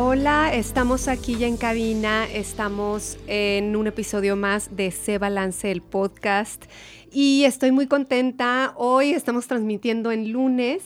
Hola, 0.00 0.54
estamos 0.54 1.08
aquí 1.08 1.34
ya 1.38 1.48
en 1.48 1.56
cabina, 1.56 2.24
estamos 2.32 3.18
en 3.26 3.74
un 3.74 3.88
episodio 3.88 4.36
más 4.36 4.76
de 4.76 4.92
Se 4.92 5.18
Balance 5.18 5.72
el 5.72 5.82
podcast 5.82 6.66
y 7.10 7.42
estoy 7.42 7.72
muy 7.72 7.88
contenta. 7.88 8.74
Hoy 8.76 9.10
estamos 9.10 9.48
transmitiendo 9.48 10.12
en 10.12 10.30
lunes 10.30 10.84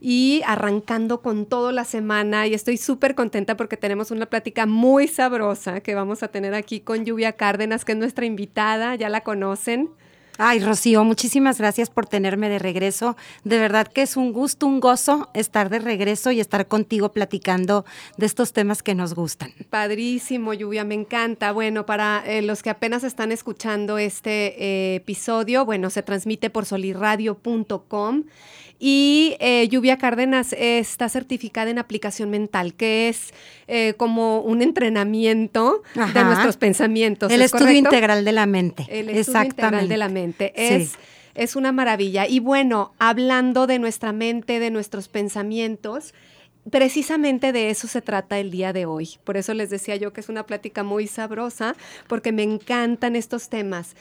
y 0.00 0.42
arrancando 0.46 1.22
con 1.22 1.46
toda 1.46 1.72
la 1.72 1.84
semana 1.84 2.46
y 2.46 2.54
estoy 2.54 2.76
súper 2.76 3.16
contenta 3.16 3.56
porque 3.56 3.76
tenemos 3.76 4.12
una 4.12 4.26
plática 4.26 4.64
muy 4.64 5.08
sabrosa 5.08 5.80
que 5.80 5.96
vamos 5.96 6.22
a 6.22 6.28
tener 6.28 6.54
aquí 6.54 6.78
con 6.78 7.04
Lluvia 7.04 7.32
Cárdenas, 7.32 7.84
que 7.84 7.92
es 7.92 7.98
nuestra 7.98 8.26
invitada, 8.26 8.94
ya 8.94 9.08
la 9.08 9.22
conocen. 9.22 9.90
Ay, 10.44 10.58
Rocío, 10.58 11.04
muchísimas 11.04 11.58
gracias 11.58 11.88
por 11.88 12.06
tenerme 12.06 12.48
de 12.48 12.58
regreso. 12.58 13.16
De 13.44 13.60
verdad 13.60 13.86
que 13.86 14.02
es 14.02 14.16
un 14.16 14.32
gusto, 14.32 14.66
un 14.66 14.80
gozo 14.80 15.30
estar 15.34 15.70
de 15.70 15.78
regreso 15.78 16.32
y 16.32 16.40
estar 16.40 16.66
contigo 16.66 17.12
platicando 17.12 17.84
de 18.16 18.26
estos 18.26 18.52
temas 18.52 18.82
que 18.82 18.96
nos 18.96 19.14
gustan. 19.14 19.52
Padrísimo, 19.70 20.52
Lluvia, 20.52 20.82
me 20.82 20.96
encanta. 20.96 21.52
Bueno, 21.52 21.86
para 21.86 22.24
eh, 22.26 22.42
los 22.42 22.64
que 22.64 22.70
apenas 22.70 23.04
están 23.04 23.30
escuchando 23.30 23.98
este 23.98 24.60
eh, 24.60 24.96
episodio, 24.96 25.64
bueno, 25.64 25.90
se 25.90 26.02
transmite 26.02 26.50
por 26.50 26.66
solirradio.com 26.66 28.24
y 28.84 29.36
eh, 29.38 29.68
Lluvia 29.68 29.96
Cárdenas 29.96 30.52
está 30.58 31.08
certificada 31.08 31.70
en 31.70 31.78
aplicación 31.78 32.30
mental, 32.30 32.74
que 32.74 33.08
es 33.08 33.32
eh, 33.68 33.94
como 33.96 34.40
un 34.40 34.60
entrenamiento 34.60 35.84
de 35.94 36.24
nuestros 36.24 36.56
pensamientos. 36.56 37.30
El 37.30 37.42
¿es 37.42 37.46
estudio 37.46 37.66
correcto? 37.66 37.88
integral 37.94 38.24
de 38.24 38.32
la 38.32 38.46
mente. 38.46 38.82
El 38.90 39.08
estudio 39.08 39.20
Exactamente. 39.20 39.60
integral 39.62 39.88
de 39.88 39.96
la 39.96 40.08
mente. 40.08 40.52
Sí. 40.56 40.62
Es, 40.64 40.92
es 41.36 41.54
una 41.54 41.70
maravilla. 41.70 42.26
Y 42.26 42.40
bueno, 42.40 42.92
hablando 42.98 43.68
de 43.68 43.78
nuestra 43.78 44.12
mente, 44.12 44.58
de 44.58 44.72
nuestros 44.72 45.06
pensamientos, 45.06 46.12
precisamente 46.68 47.52
de 47.52 47.70
eso 47.70 47.86
se 47.86 48.02
trata 48.02 48.40
el 48.40 48.50
día 48.50 48.72
de 48.72 48.86
hoy. 48.86 49.10
Por 49.22 49.36
eso 49.36 49.54
les 49.54 49.70
decía 49.70 49.94
yo 49.94 50.12
que 50.12 50.20
es 50.20 50.28
una 50.28 50.44
plática 50.44 50.82
muy 50.82 51.06
sabrosa, 51.06 51.76
porque 52.08 52.32
me 52.32 52.42
encantan 52.42 53.14
estos 53.14 53.48
temas. 53.48 53.94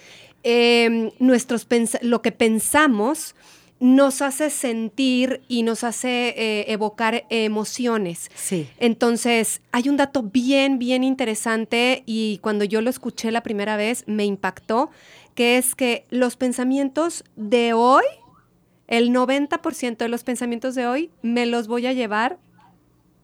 Eh, 0.43 1.11
nuestros 1.19 1.69
pens- 1.69 2.01
lo 2.01 2.23
que 2.23 2.31
pensamos 2.31 3.35
nos 3.81 4.21
hace 4.21 4.51
sentir 4.51 5.41
y 5.47 5.63
nos 5.63 5.83
hace 5.83 6.35
eh, 6.37 6.71
evocar 6.71 7.25
emociones. 7.29 8.29
Sí. 8.35 8.69
Entonces, 8.77 9.61
hay 9.71 9.89
un 9.89 9.97
dato 9.97 10.21
bien, 10.21 10.77
bien 10.77 11.03
interesante 11.03 12.03
y 12.05 12.37
cuando 12.43 12.63
yo 12.63 12.81
lo 12.81 12.91
escuché 12.91 13.31
la 13.31 13.41
primera 13.41 13.77
vez 13.77 14.03
me 14.05 14.23
impactó, 14.23 14.91
que 15.33 15.57
es 15.57 15.73
que 15.73 16.05
los 16.11 16.35
pensamientos 16.35 17.23
de 17.35 17.73
hoy, 17.73 18.03
el 18.87 19.09
90% 19.09 19.97
de 19.97 20.09
los 20.09 20.23
pensamientos 20.23 20.75
de 20.75 20.85
hoy, 20.85 21.09
me 21.23 21.47
los 21.47 21.67
voy 21.67 21.87
a 21.87 21.93
llevar 21.93 22.37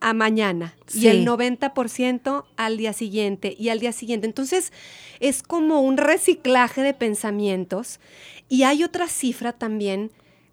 a 0.00 0.12
mañana 0.12 0.74
y 0.92 1.06
el 1.06 1.24
90% 1.24 2.44
al 2.56 2.76
día 2.76 2.92
siguiente 2.92 3.54
y 3.56 3.68
al 3.68 3.78
día 3.78 3.92
siguiente. 3.92 4.26
Entonces, 4.26 4.72
es 5.20 5.44
como 5.44 5.82
un 5.82 5.98
reciclaje 5.98 6.82
de 6.82 6.94
pensamientos. 6.94 8.00
Y 8.48 8.62
hay 8.62 8.82
otra 8.82 9.08
cifra 9.08 9.52
también 9.52 10.10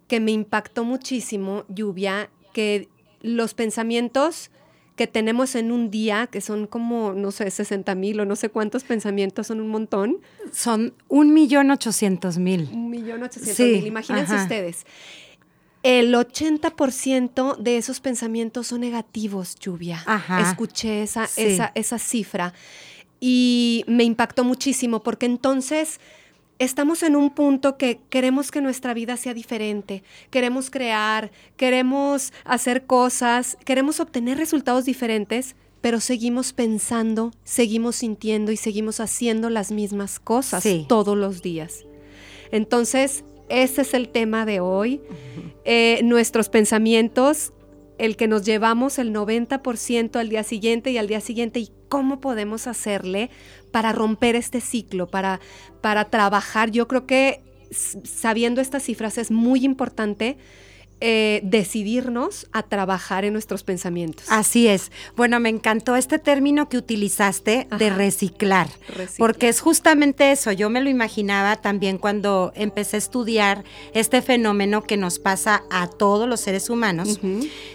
que 0.08 0.20
me 0.20 0.32
impactó 0.32 0.84
muchísimo, 0.84 1.64
Lluvia, 1.68 2.30
que 2.54 2.88
los 3.22 3.54
pensamientos 3.54 4.52
que 4.96 5.08
tenemos 5.08 5.56
en 5.56 5.72
un 5.74 5.92
día, 5.92 6.28
que 6.28 6.40
son 6.40 6.68
como, 6.68 7.12
no 7.14 7.32
sé, 7.32 7.50
60 7.52 7.96
mil 7.96 8.20
o 8.22 8.26
no 8.26 8.36
sé 8.38 8.50
cuántos 8.50 8.84
pensamientos, 8.86 9.48
son 9.48 9.60
un 9.60 9.68
montón, 9.68 10.20
Son 10.54 10.94
un 11.10 11.34
millón 11.34 11.70
ochocientos 11.72 12.38
mil. 12.38 12.70
un 12.72 12.90
millón 12.90 13.22
ochocientos 13.24 13.56
Sí, 13.58 13.74
mil, 13.74 13.88
imagínense 13.88 14.34
ajá. 14.36 14.44
ustedes. 14.44 14.86
El 15.84 16.16
80% 16.16 17.58
de 17.58 17.78
esos 17.78 18.00
pensamientos 18.00 18.68
son 18.68 18.82
negativos, 18.82 19.56
Lluvia. 19.60 20.02
Ajá. 20.06 20.50
Escuché 20.50 21.04
esa, 21.04 21.28
Sí. 21.28 21.42
esa, 21.44 21.72
esa 21.76 22.00
cifra 22.00 22.54
y 23.20 23.84
me 23.88 24.04
impactó 24.04 24.44
muchísimo 24.44 25.04
porque 25.04 25.26
entonces 25.26 26.00
estamos 26.60 27.04
en 27.04 27.16
un 27.16 27.30
punto 27.32 27.78
que 27.78 28.00
queremos 28.10 28.52
que 28.52 28.62
nuestra 28.62 28.94
vida 28.94 29.18
sea 29.18 29.34
diferente, 29.34 30.04
queremos 30.30 30.70
crear, 30.70 31.32
queremos 31.58 32.32
hacer 32.44 32.86
cosas, 32.86 33.58
queremos 33.66 34.00
obtener 34.00 34.38
resultados 34.38 34.86
diferentes, 34.86 35.56
pero 35.82 36.00
seguimos 36.00 36.54
pensando, 36.54 37.32
seguimos 37.44 37.98
sintiendo 37.98 38.52
y 38.52 38.58
seguimos 38.58 39.00
haciendo 39.00 39.50
las 39.50 39.72
mismas 39.72 40.20
cosas 40.20 40.64
Sí. 40.64 40.86
todos 40.88 41.18
los 41.18 41.42
días. 41.42 41.86
Entonces, 42.52 43.24
ese 43.50 43.82
es 43.82 43.94
el 43.94 44.10
tema 44.10 44.46
de 44.46 44.60
hoy. 44.60 45.02
Eh, 45.66 46.00
nuestros 46.04 46.50
pensamientos, 46.50 47.54
el 47.98 48.18
que 48.18 48.28
nos 48.28 48.44
llevamos 48.44 49.00
el 49.00 49.14
90% 49.14 50.18
al 50.18 50.30
día 50.30 50.44
siguiente 50.44 50.92
y 50.92 50.98
al 50.98 51.08
día 51.08 51.22
siguiente, 51.22 51.60
y 51.60 51.72
cómo 51.90 52.20
podemos 52.20 52.68
hacerle 52.68 53.30
para 53.72 53.92
romper 53.92 54.36
este 54.36 54.62
ciclo, 54.62 55.08
para, 55.08 55.40
para 55.82 56.06
trabajar. 56.06 56.72
Yo 56.72 56.88
creo 56.88 57.06
que 57.06 57.42
sabiendo 57.72 58.62
estas 58.62 58.84
cifras 58.84 59.18
es 59.18 59.32
muy 59.32 59.66
importante 59.66 60.38
eh, 61.02 61.42
decidirnos 61.44 62.48
a 62.52 62.64
trabajar 62.64 63.26
en 63.26 63.34
nuestros 63.34 63.64
pensamientos. 63.64 64.26
Así 64.30 64.68
es. 64.68 64.92
Bueno, 65.16 65.40
me 65.40 65.50
encantó 65.50 65.96
este 65.96 66.20
término 66.20 66.70
que 66.70 66.78
utilizaste 66.78 67.68
de 67.78 67.90
reciclar, 67.90 68.68
Reciclar. 68.88 69.18
porque 69.18 69.50
es 69.50 69.60
justamente 69.60 70.32
eso. 70.32 70.52
Yo 70.52 70.70
me 70.70 70.82
lo 70.82 70.90
imaginaba 70.90 71.58
también 71.58 71.98
cuando 71.98 72.52
empecé 72.56 72.98
a 72.98 73.00
estudiar 73.00 73.64
este 73.94 74.22
fenómeno 74.22 74.84
que 74.84 74.98
nos 74.98 75.20
pasa 75.20 75.64
a 75.70 75.88
todos 75.88 76.28
los 76.30 76.40
seres 76.40 76.70
humanos. 76.70 77.20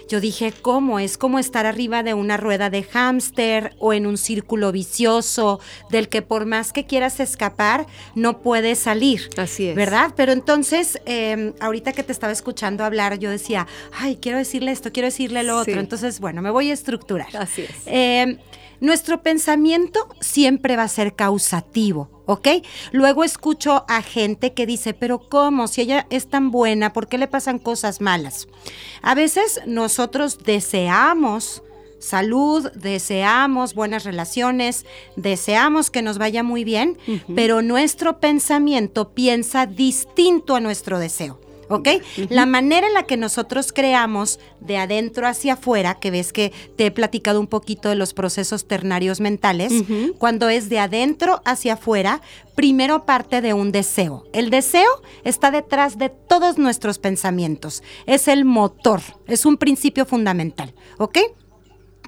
Yo 0.09 0.19
dije, 0.19 0.53
¿cómo? 0.61 0.99
Es 0.99 1.17
como 1.17 1.37
estar 1.39 1.65
arriba 1.65 2.03
de 2.03 2.13
una 2.13 2.37
rueda 2.37 2.69
de 2.69 2.83
hámster 2.83 3.75
o 3.79 3.93
en 3.93 4.07
un 4.07 4.17
círculo 4.17 4.71
vicioso 4.71 5.59
del 5.89 6.09
que 6.09 6.21
por 6.21 6.45
más 6.45 6.73
que 6.73 6.85
quieras 6.85 7.19
escapar, 7.19 7.85
no 8.15 8.41
puedes 8.41 8.79
salir. 8.79 9.29
Así 9.37 9.67
es. 9.67 9.75
¿Verdad? 9.75 10.13
Pero 10.15 10.31
entonces, 10.31 10.99
eh, 11.05 11.53
ahorita 11.59 11.93
que 11.93 12.03
te 12.03 12.11
estaba 12.11 12.33
escuchando 12.33 12.83
hablar, 12.83 13.10
yo 13.15 13.29
decía, 13.29 13.67
ay, 13.93 14.17
quiero 14.21 14.37
decirle 14.37 14.71
esto, 14.71 14.91
quiero 14.91 15.07
decirle 15.07 15.43
lo 15.43 15.57
otro. 15.57 15.79
Entonces, 15.79 16.19
bueno, 16.19 16.41
me 16.41 16.49
voy 16.49 16.69
a 16.69 16.73
estructurar. 16.73 17.35
Así 17.35 17.63
es. 17.63 17.75
Eh, 17.85 18.37
nuestro 18.81 19.21
pensamiento 19.21 20.07
siempre 20.21 20.75
va 20.75 20.83
a 20.83 20.87
ser 20.87 21.15
causativo, 21.15 22.23
¿ok? 22.25 22.47
Luego 22.91 23.23
escucho 23.23 23.85
a 23.87 24.01
gente 24.01 24.53
que 24.53 24.65
dice, 24.65 24.95
pero 24.95 25.19
¿cómo? 25.29 25.67
Si 25.67 25.81
ella 25.81 26.07
es 26.09 26.27
tan 26.27 26.49
buena, 26.49 26.91
¿por 26.91 27.07
qué 27.07 27.19
le 27.19 27.27
pasan 27.27 27.59
cosas 27.59 28.01
malas? 28.01 28.47
A 29.03 29.13
veces 29.13 29.61
nosotros 29.67 30.39
deseamos 30.43 31.61
salud, 31.99 32.71
deseamos 32.73 33.75
buenas 33.75 34.03
relaciones, 34.03 34.87
deseamos 35.15 35.91
que 35.91 36.01
nos 36.01 36.17
vaya 36.17 36.41
muy 36.41 36.63
bien, 36.63 36.97
pero 37.35 37.61
nuestro 37.61 38.19
pensamiento 38.19 39.13
piensa 39.13 39.67
distinto 39.67 40.55
a 40.55 40.59
nuestro 40.59 40.97
deseo. 40.97 41.39
¿Ok? 41.71 41.87
La 42.29 42.45
manera 42.45 42.87
en 42.87 42.93
la 42.93 43.03
que 43.03 43.17
nosotros 43.17 43.71
creamos 43.71 44.39
de 44.59 44.77
adentro 44.77 45.27
hacia 45.27 45.53
afuera, 45.53 45.95
que 45.95 46.11
ves 46.11 46.33
que 46.33 46.51
te 46.75 46.85
he 46.85 46.91
platicado 46.91 47.39
un 47.39 47.47
poquito 47.47 47.89
de 47.89 47.95
los 47.95 48.13
procesos 48.13 48.67
ternarios 48.67 49.19
mentales, 49.19 49.73
cuando 50.17 50.49
es 50.49 50.69
de 50.69 50.79
adentro 50.79 51.41
hacia 51.45 51.73
afuera, 51.73 52.21
primero 52.55 53.05
parte 53.05 53.41
de 53.41 53.53
un 53.53 53.71
deseo. 53.71 54.25
El 54.33 54.49
deseo 54.49 55.01
está 55.23 55.51
detrás 55.51 55.97
de 55.97 56.09
todos 56.09 56.57
nuestros 56.57 56.99
pensamientos, 56.99 57.83
es 58.05 58.27
el 58.27 58.45
motor, 58.45 59.01
es 59.27 59.45
un 59.45 59.57
principio 59.57 60.05
fundamental, 60.05 60.73
¿ok? 60.97 61.17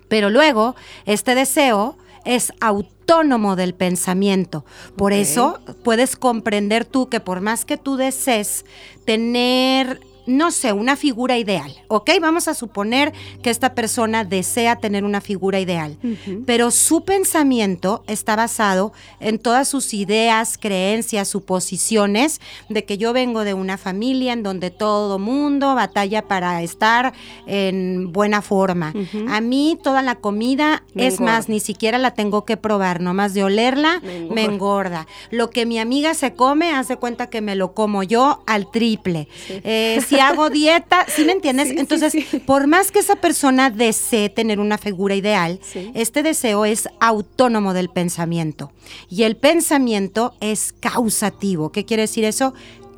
Pero 0.07 0.29
luego, 0.29 0.75
este 1.05 1.33
deseo 1.33 1.97
es 2.25 2.53
autónomo 2.59 3.55
del 3.55 3.73
pensamiento. 3.73 4.65
Por 4.95 5.13
eso 5.13 5.59
puedes 5.83 6.15
comprender 6.15 6.85
tú 6.85 7.09
que 7.09 7.19
por 7.19 7.41
más 7.41 7.65
que 7.65 7.77
tú 7.77 7.97
desees 7.97 8.65
tener 9.05 9.99
no 10.25 10.51
sé, 10.51 10.71
una 10.73 10.95
figura 10.95 11.37
ideal, 11.37 11.73
¿ok? 11.87 12.11
Vamos 12.21 12.47
a 12.47 12.53
suponer 12.53 13.13
que 13.41 13.49
esta 13.49 13.75
persona 13.75 14.23
desea 14.23 14.77
tener 14.77 15.03
una 15.03 15.21
figura 15.21 15.59
ideal, 15.59 15.97
pero 16.45 16.71
su 16.71 17.03
pensamiento 17.03 18.03
está 18.07 18.35
basado 18.35 18.93
en 19.19 19.39
todas 19.39 19.67
sus 19.67 19.93
ideas, 19.93 20.57
creencias, 20.57 21.27
suposiciones 21.27 22.39
de 22.69 22.85
que 22.85 22.97
yo 22.97 23.13
vengo 23.13 23.43
de 23.43 23.53
una 23.53 23.77
familia 23.77 24.33
en 24.33 24.43
donde 24.43 24.71
todo 24.71 25.19
mundo 25.19 25.75
batalla 25.75 26.27
para 26.27 26.61
estar 26.61 27.13
en 27.45 28.11
buena 28.11 28.41
forma. 28.41 28.93
A 29.27 29.41
mí 29.41 29.77
toda 29.81 30.01
la 30.01 30.15
comida, 30.15 30.83
es 30.95 31.19
más, 31.19 31.49
ni 31.49 31.59
siquiera 31.59 31.97
la 31.97 32.11
tengo 32.11 32.45
que 32.45 32.57
probar, 32.57 33.01
nomás 33.01 33.33
de 33.33 33.43
olerla 33.43 34.01
me 34.31 34.45
engorda. 34.45 35.07
Lo 35.31 35.49
que 35.49 35.65
mi 35.65 35.79
amiga 35.79 36.13
se 36.13 36.33
come, 36.33 36.71
hace 36.71 36.97
cuenta 36.97 37.29
que 37.29 37.41
me 37.41 37.55
lo 37.55 37.73
como 37.73 38.03
yo 38.03 38.43
al 38.45 38.71
triple. 38.71 39.27
Eh, 39.49 39.99
si 40.13 40.19
hago 40.19 40.49
dieta, 40.49 41.05
¿sí 41.07 41.25
me 41.25 41.31
entiendes? 41.31 41.71
Entonces, 41.71 42.13
por 42.45 42.67
más 42.67 42.91
que 42.91 42.99
esa 42.99 43.15
persona 43.15 43.69
desee 43.69 44.29
tener 44.29 44.59
una 44.59 44.77
figura 44.77 45.15
ideal, 45.15 45.59
este 45.93 46.23
deseo 46.23 46.65
es 46.65 46.87
autónomo 46.99 47.73
del 47.73 47.89
pensamiento. 47.89 48.71
Y 49.09 49.23
el 49.23 49.35
pensamiento 49.35 50.35
es 50.39 50.73
causativo. 50.79 51.71
¿Qué 51.71 51.85
quiere 51.85 52.03
decir 52.03 52.25
eso? 52.25 52.53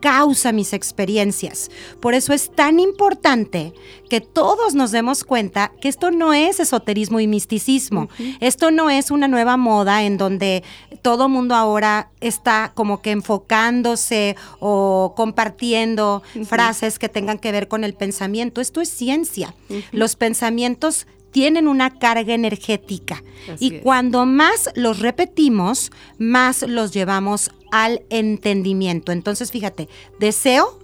Causa 0.05 0.51
mis 0.51 0.71
experiencias. 0.71 1.71
Por 1.99 2.13
eso 2.13 2.31
es 2.31 2.51
tan 2.51 2.79
importante 2.79 3.73
que 4.07 4.21
todos 4.21 4.75
nos 4.75 4.91
demos 4.91 5.23
cuenta 5.23 5.71
que 5.81 5.87
esto 5.87 6.11
no 6.11 6.31
es 6.31 6.59
esoterismo 6.59 7.19
y 7.19 7.25
misticismo. 7.25 8.07
Esto 8.39 8.69
no 8.69 8.91
es 8.91 9.09
una 9.09 9.27
nueva 9.27 9.57
moda 9.57 10.03
en 10.03 10.19
donde 10.19 10.63
todo 11.01 11.27
mundo 11.27 11.55
ahora 11.55 12.11
está 12.21 12.71
como 12.75 13.01
que 13.01 13.09
enfocándose 13.09 14.35
o 14.59 15.15
compartiendo 15.17 16.21
frases 16.47 16.99
que 16.99 17.09
tengan 17.09 17.39
que 17.39 17.51
ver 17.51 17.67
con 17.67 17.83
el 17.83 17.95
pensamiento. 17.95 18.61
Esto 18.61 18.81
es 18.81 18.89
ciencia. 18.89 19.55
Los 19.91 20.15
pensamientos 20.15 21.07
tienen 21.35 21.67
una 21.67 21.89
carga 21.89 22.33
energética 22.33 23.21
y 23.59 23.79
cuando 23.79 24.25
más 24.25 24.69
los 24.73 24.99
repetimos, 24.99 25.91
más 26.17 26.61
los 26.61 26.93
llevamos 26.93 27.51
al 27.73 28.03
entendimiento. 28.09 29.11
Entonces, 29.11 29.51
fíjate, 29.51 29.89
deseo, 30.17 30.79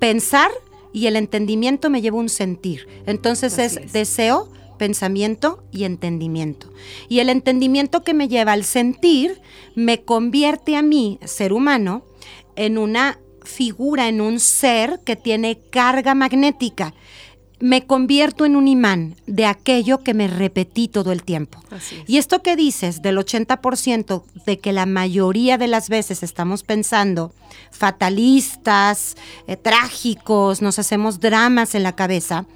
pensar 0.00 0.50
y 0.94 1.04
el 1.06 1.16
entendimiento 1.16 1.90
me 1.90 2.00
lleva 2.00 2.16
un 2.16 2.30
sentir. 2.30 2.88
Entonces 3.04 3.58
es, 3.58 3.92
deseo, 3.92 4.50
pensamiento 4.78 5.62
y 5.70 5.84
entendimiento. 5.84 6.72
Y 7.10 7.18
el 7.18 7.28
entendimiento 7.28 8.02
que 8.02 8.14
me 8.14 8.26
lleva 8.26 8.52
al 8.52 8.64
sentir 8.64 9.38
me 9.74 10.00
convierte 10.00 10.76
a 10.76 10.82
mí, 10.82 11.18
ser 11.26 11.52
humano, 11.52 12.06
en 12.56 12.78
una 12.78 13.18
figura, 13.42 14.08
en 14.08 14.22
un 14.22 14.40
ser 14.40 15.00
que 15.04 15.16
tiene 15.16 15.60
carga 15.70 16.14
magnética 16.14 16.94
me 17.60 17.86
convierto 17.86 18.46
en 18.46 18.56
un 18.56 18.66
imán 18.66 19.16
de 19.26 19.44
aquello 19.46 20.02
que 20.02 20.14
me 20.14 20.28
repetí 20.28 20.88
todo 20.88 21.12
el 21.12 21.22
tiempo. 21.22 21.62
Y 22.06 22.16
esto 22.16 22.42
que 22.42 22.56
dices 22.56 23.02
del 23.02 23.18
80% 23.18 24.22
de 24.46 24.58
que 24.58 24.72
la 24.72 24.86
mayoría 24.86 25.58
de 25.58 25.68
las 25.68 25.88
veces 25.88 26.22
estamos 26.22 26.62
pensando 26.62 27.32
fatalistas, 27.70 29.16
eh, 29.46 29.56
trágicos, 29.56 30.62
nos 30.62 30.78
hacemos 30.78 31.20
dramas 31.20 31.74
en 31.74 31.82
la 31.82 31.94
cabeza, 31.94 32.46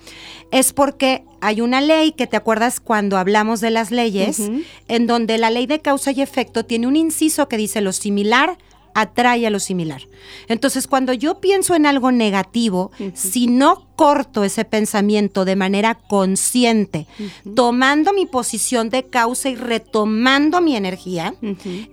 es 0.50 0.72
porque 0.72 1.24
hay 1.40 1.60
una 1.60 1.80
ley 1.80 2.12
que 2.12 2.26
te 2.26 2.36
acuerdas 2.36 2.80
cuando 2.80 3.18
hablamos 3.18 3.60
de 3.60 3.70
las 3.70 3.90
leyes, 3.90 4.50
en 4.88 5.06
donde 5.06 5.38
la 5.38 5.50
ley 5.50 5.66
de 5.66 5.80
causa 5.80 6.12
y 6.12 6.22
efecto 6.22 6.64
tiene 6.64 6.86
un 6.86 6.96
inciso 6.96 7.48
que 7.48 7.56
dice 7.56 7.80
lo 7.80 7.92
similar 7.92 8.56
atrae 8.94 9.46
a 9.46 9.50
lo 9.50 9.61
similar. 9.61 10.02
Entonces, 10.49 10.87
cuando 10.87 11.12
yo 11.12 11.41
pienso 11.41 11.75
en 11.75 11.85
algo 11.85 12.12
negativo, 12.12 12.93
si 13.12 13.49
no 13.49 13.88
corto 13.96 14.44
ese 14.44 14.64
pensamiento 14.64 15.44
de 15.44 15.56
manera 15.56 15.94
consciente, 15.94 17.06
tomando 17.55 18.12
mi 18.12 18.26
posición 18.26 18.91
de 18.91 19.05
causa 19.05 19.50
y 19.50 19.56
retomando 19.56 20.61
mi 20.61 20.76
energía, 20.76 21.35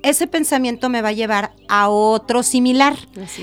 ese 0.04 0.28
pensamiento 0.28 0.90
me 0.90 1.02
va 1.02 1.10
a 1.10 1.14
llevar 1.14 1.54
a 1.68 1.90
otro 1.90 2.44
similar. 2.44 2.96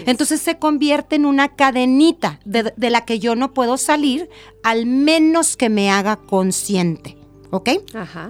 Entonces 0.06 0.40
se 0.40 0.58
convierte 0.58 1.16
en 1.16 1.26
una 1.26 1.48
cadenita 1.48 2.40
de, 2.44 2.90
la 2.90 3.04
que 3.04 3.18
yo 3.18 3.34
no 3.34 3.52
puedo 3.52 3.76
salir 3.76 4.28
al 4.62 4.86
menos 4.86 5.56
que 5.56 5.68
me 5.68 5.90
haga 5.90 6.16
consciente. 6.16 7.16
¿Ok? 7.50 7.70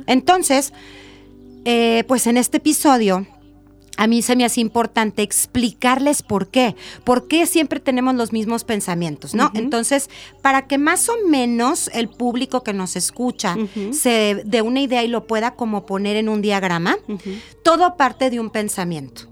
Entonces, 0.07 0.73
eh, 1.65 2.05
pues 2.07 2.27
en 2.27 2.37
este 2.37 2.59
episodio 2.59 3.27
a 3.99 4.07
mí 4.07 4.23
se 4.23 4.37
me 4.37 4.45
hace 4.45 4.61
importante 4.61 5.23
explicarles 5.23 6.23
por 6.23 6.47
qué, 6.49 6.77
por 7.03 7.27
qué 7.27 7.47
siempre 7.47 7.81
tenemos 7.81 8.15
los 8.15 8.33
mismos 8.33 8.63
pensamientos, 8.63 9.35
¿no? 9.35 9.51
Entonces, 9.55 10.09
para 10.41 10.69
que 10.69 10.79
más 10.79 11.09
o 11.09 11.15
menos 11.27 11.91
el 11.93 12.09
público 12.09 12.63
que 12.63 12.73
nos 12.73 12.95
escucha 12.95 13.57
se 13.91 14.43
dé 14.47 14.63
una 14.63 14.81
idea 14.81 15.03
y 15.03 15.09
lo 15.09 15.27
pueda 15.27 15.57
como 15.57 15.85
poner 15.85 16.17
en 16.17 16.29
un 16.29 16.43
diagrama, 16.43 16.97
todo 17.65 17.97
parte 17.97 18.31
de 18.31 18.39
un 18.39 18.51
pensamiento. 18.51 19.23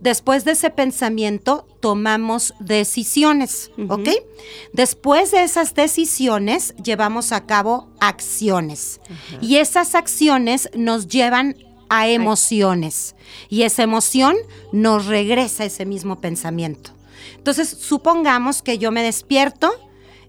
Después 0.00 0.44
de 0.44 0.52
ese 0.52 0.70
pensamiento 0.70 1.66
tomamos 1.80 2.54
decisiones, 2.58 3.70
¿ok? 3.88 4.08
Después 4.72 5.30
de 5.30 5.44
esas 5.44 5.74
decisiones 5.74 6.74
llevamos 6.82 7.30
a 7.30 7.46
cabo 7.46 7.88
acciones. 8.00 9.00
Y 9.40 9.56
esas 9.56 9.94
acciones 9.94 10.70
nos 10.74 11.06
llevan 11.06 11.56
a 11.88 12.08
emociones. 12.08 13.14
Y 13.48 13.62
esa 13.62 13.82
emoción 13.82 14.36
nos 14.72 15.06
regresa 15.06 15.64
ese 15.64 15.86
mismo 15.86 16.20
pensamiento. 16.20 16.90
Entonces, 17.36 17.68
supongamos 17.68 18.62
que 18.62 18.78
yo 18.78 18.90
me 18.90 19.02
despierto 19.02 19.72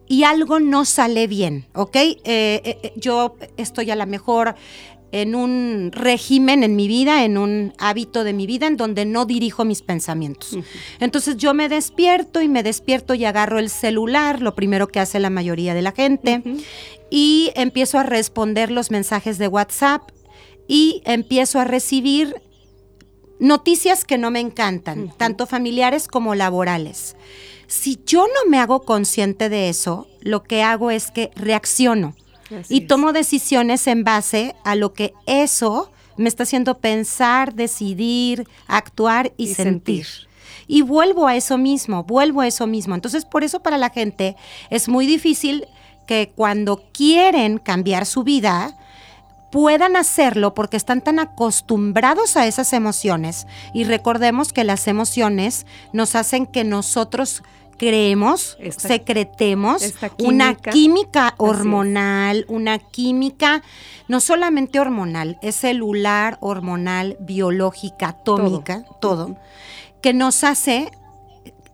y 0.07 0.23
algo 0.23 0.59
no 0.59 0.85
sale 0.85 1.27
bien, 1.27 1.65
¿ok? 1.73 1.95
Eh, 1.95 2.17
eh, 2.25 2.79
eh, 2.83 2.93
yo 2.95 3.35
estoy 3.57 3.91
a 3.91 3.95
lo 3.95 4.07
mejor 4.07 4.55
en 5.11 5.35
un 5.35 5.91
régimen 5.93 6.63
en 6.63 6.75
mi 6.75 6.87
vida, 6.87 7.23
en 7.23 7.37
un 7.37 7.73
hábito 7.77 8.23
de 8.23 8.33
mi 8.33 8.45
vida 8.45 8.67
en 8.67 8.77
donde 8.77 9.05
no 9.05 9.25
dirijo 9.25 9.65
mis 9.65 9.81
pensamientos. 9.81 10.57
Entonces 10.99 11.37
yo 11.37 11.53
me 11.53 11.69
despierto 11.69 12.41
y 12.41 12.47
me 12.47 12.63
despierto 12.63 13.13
y 13.15 13.25
agarro 13.25 13.59
el 13.59 13.69
celular, 13.69 14.41
lo 14.41 14.55
primero 14.55 14.87
que 14.87 14.99
hace 14.99 15.19
la 15.19 15.29
mayoría 15.29 15.73
de 15.73 15.81
la 15.81 15.91
gente, 15.91 16.43
y 17.09 17.51
empiezo 17.55 17.97
a 17.97 18.03
responder 18.03 18.71
los 18.71 18.91
mensajes 18.91 19.37
de 19.39 19.47
WhatsApp 19.47 20.11
y 20.69 21.01
empiezo 21.03 21.59
a 21.59 21.65
recibir 21.65 22.41
noticias 23.39 24.05
que 24.05 24.19
no 24.19 24.29
me 24.29 24.39
encantan, 24.39 25.11
tanto 25.17 25.47
familiares 25.47 26.07
como 26.07 26.35
laborales. 26.35 27.15
Si 27.67 27.99
yo 28.05 28.27
no 28.27 28.49
me 28.49 28.59
hago 28.59 28.83
consciente 28.83 29.49
de 29.49 29.69
eso, 29.69 30.07
lo 30.21 30.43
que 30.43 30.61
hago 30.61 30.91
es 30.91 31.09
que 31.09 31.31
reacciono 31.35 32.15
y 32.69 32.81
tomo 32.81 33.13
decisiones 33.13 33.87
en 33.87 34.03
base 34.03 34.55
a 34.63 34.75
lo 34.75 34.93
que 34.93 35.13
eso 35.25 35.91
me 36.17 36.29
está 36.29 36.43
haciendo 36.43 36.77
pensar, 36.77 37.55
decidir, 37.55 38.47
actuar 38.67 39.33
y, 39.37 39.53
sentir. 39.55 40.05
Y 40.67 40.81
vuelvo 40.81 41.27
a 41.27 41.35
eso 41.35 41.57
mismo, 41.57 42.03
vuelvo 42.03 42.41
a 42.41 42.47
eso 42.47 42.67
mismo. 42.67 42.93
Entonces, 42.93 43.25
por 43.25 43.43
eso 43.43 43.61
para 43.61 43.77
la 43.77 43.89
gente 43.89 44.35
es 44.69 44.87
muy 44.87 45.07
difícil 45.07 45.65
que 46.05 46.31
cuando 46.35 46.83
quieren 46.91 47.57
cambiar 47.57 48.05
su 48.05 48.23
vida, 48.23 48.78
puedan 49.51 49.95
hacerlo 49.95 50.53
porque 50.53 50.77
están 50.77 51.01
tan 51.01 51.19
acostumbrados 51.19 52.37
a 52.37 52.47
esas 52.47 52.73
emociones. 52.73 53.47
Y 53.73 53.83
recordemos 53.83 54.53
que 54.53 54.63
las 54.63 54.87
emociones 54.87 55.65
nos 55.93 56.15
hacen 56.15 56.45
que 56.45 56.63
nosotros 56.63 57.43
creemos, 57.77 58.57
secretemos 58.77 59.93
una 60.19 60.53
química. 60.55 61.33
hormonal, 61.37 62.45
una 62.49 62.77
química 62.77 63.63
no 64.09 64.19
solamente 64.19 64.79
hormonal, 64.79 65.39
es 65.41 65.55
celular, 65.55 66.37
hormonal, 66.41 67.15
biológica, 67.21 68.09
atómica, 68.09 68.83
todo. 68.99 69.37
que 70.01 70.13
nos 70.13 70.43
hace 70.43 70.91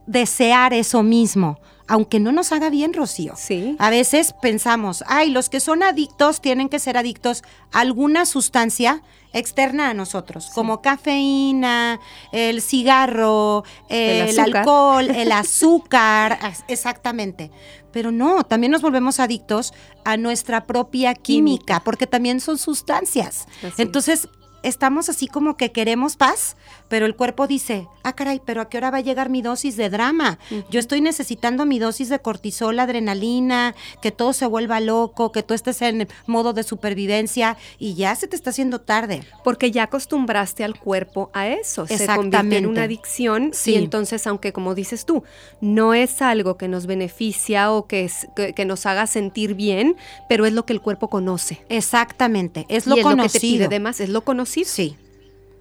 desear 0.06 0.74
eso 0.74 1.02
mismo 1.02 1.58
aunque 1.88 2.20
no 2.20 2.32
nos 2.32 2.52
haga 2.52 2.70
bien, 2.70 2.94
Rocío. 2.94 3.34
Sí. 3.38 3.76
A 3.80 3.90
veces 3.90 4.34
pensamos, 4.42 5.04
ay, 5.08 5.30
los 5.30 5.50
que 5.50 5.60
son 5.60 5.84
adictos 5.84 6.42
tienen 6.42 6.70
que 6.70 6.80
ser 6.80 6.98
adictos 6.98 7.44
a 7.72 7.82
alguna 7.82 8.26
sustancia 8.26 9.04
externa 9.34 9.90
a 9.90 9.94
nosotros, 9.94 10.50
como 10.56 10.82
cafeína, 10.82 12.00
el 12.32 12.62
cigarro, 12.62 13.66
el, 13.90 14.40
alcohol, 14.40 15.10
el 15.10 15.32
azúcar, 15.34 16.40
exactamente. 16.70 17.52
Pero 17.92 18.12
no, 18.12 18.44
también 18.44 18.72
nos 18.72 18.82
volvemos 18.82 19.20
adictos 19.20 19.74
a 20.06 20.16
nuestra 20.18 20.66
propia 20.66 21.14
química, 21.16 21.82
porque 21.84 22.08
también 22.08 22.40
son 22.40 22.58
sustancias. 22.58 23.48
Entonces, 23.78 24.30
estamos 24.64 25.10
así 25.10 25.28
como 25.28 25.58
que 25.58 25.72
queremos 25.72 26.16
paz, 26.16 26.56
pero 26.88 27.06
el 27.06 27.16
cuerpo 27.16 27.48
dice, 27.48 27.88
ah, 28.04 28.14
caray, 28.14 28.42
pero 28.46 28.62
¿a 28.62 28.70
qué 28.70 28.78
hora 28.78 28.92
va 28.92 28.98
a 29.00 29.02
llegar 29.02 29.30
mi 29.30 29.42
dosis 29.42 29.76
de 29.78 29.90
drama? 29.90 30.40
Yo 30.70 30.80
estoy 30.80 31.02
necesitando 31.02 31.66
mi 31.66 31.80
dosis 31.80 32.10
de 32.10 32.20
cortisol, 32.20 32.80
adrenalina, 32.80 33.76
que 34.02 34.12
todo 34.12 34.34
se 34.34 34.46
vuelva 34.46 34.80
loco, 34.80 35.32
que 35.32 35.44
tú 35.44 35.54
estés 35.54 35.82
en 35.82 36.08
modo 36.28 36.54
de 36.54 36.64
supervivencia 36.64 37.58
y 37.80 37.96
ya 37.96 38.16
se 38.16 38.28
te 38.28 38.36
está 38.36 38.52
haciendo 38.52 38.82
tarde. 38.82 39.24
Porque 39.44 39.72
ya 39.72 39.84
acostumbraste 39.84 40.64
al 40.64 40.80
cuerpo 40.80 41.30
a 41.34 41.48
eso, 41.48 41.88
se 41.88 42.06
convierte 42.06 42.58
en 42.58 42.66
una 42.66 42.84
adicción 42.84 43.52
sí. 43.54 43.72
y 43.72 43.76
entonces, 43.76 44.28
aunque 44.28 44.54
como 44.54 44.76
dices 44.76 45.06
tú, 45.06 45.24
no 45.62 45.94
es 45.94 46.22
algo 46.22 46.58
que 46.58 46.68
nos 46.68 46.86
beneficia 46.86 47.72
o 47.72 47.88
que, 47.88 48.06
es, 48.06 48.28
que, 48.36 48.66
nos 48.66 48.86
haga 48.86 49.08
sentir 49.08 49.56
bien, 49.56 49.96
pero 50.30 50.46
es 50.46 50.54
lo 50.54 50.66
que 50.66 50.74
el 50.74 50.82
cuerpo 50.82 51.10
conoce. 51.10 51.64
Exactamente, 51.70 52.66
es 52.70 52.88
lo 52.88 52.96
conocido. 52.98 53.16
lo 53.16 53.24
que 53.24 53.30
te 53.30 53.40
pide 53.40 53.66
además, 53.66 54.00
es 54.00 54.10
lo 54.10 54.22
conocido. 54.22 54.70
Sí. 54.70 54.98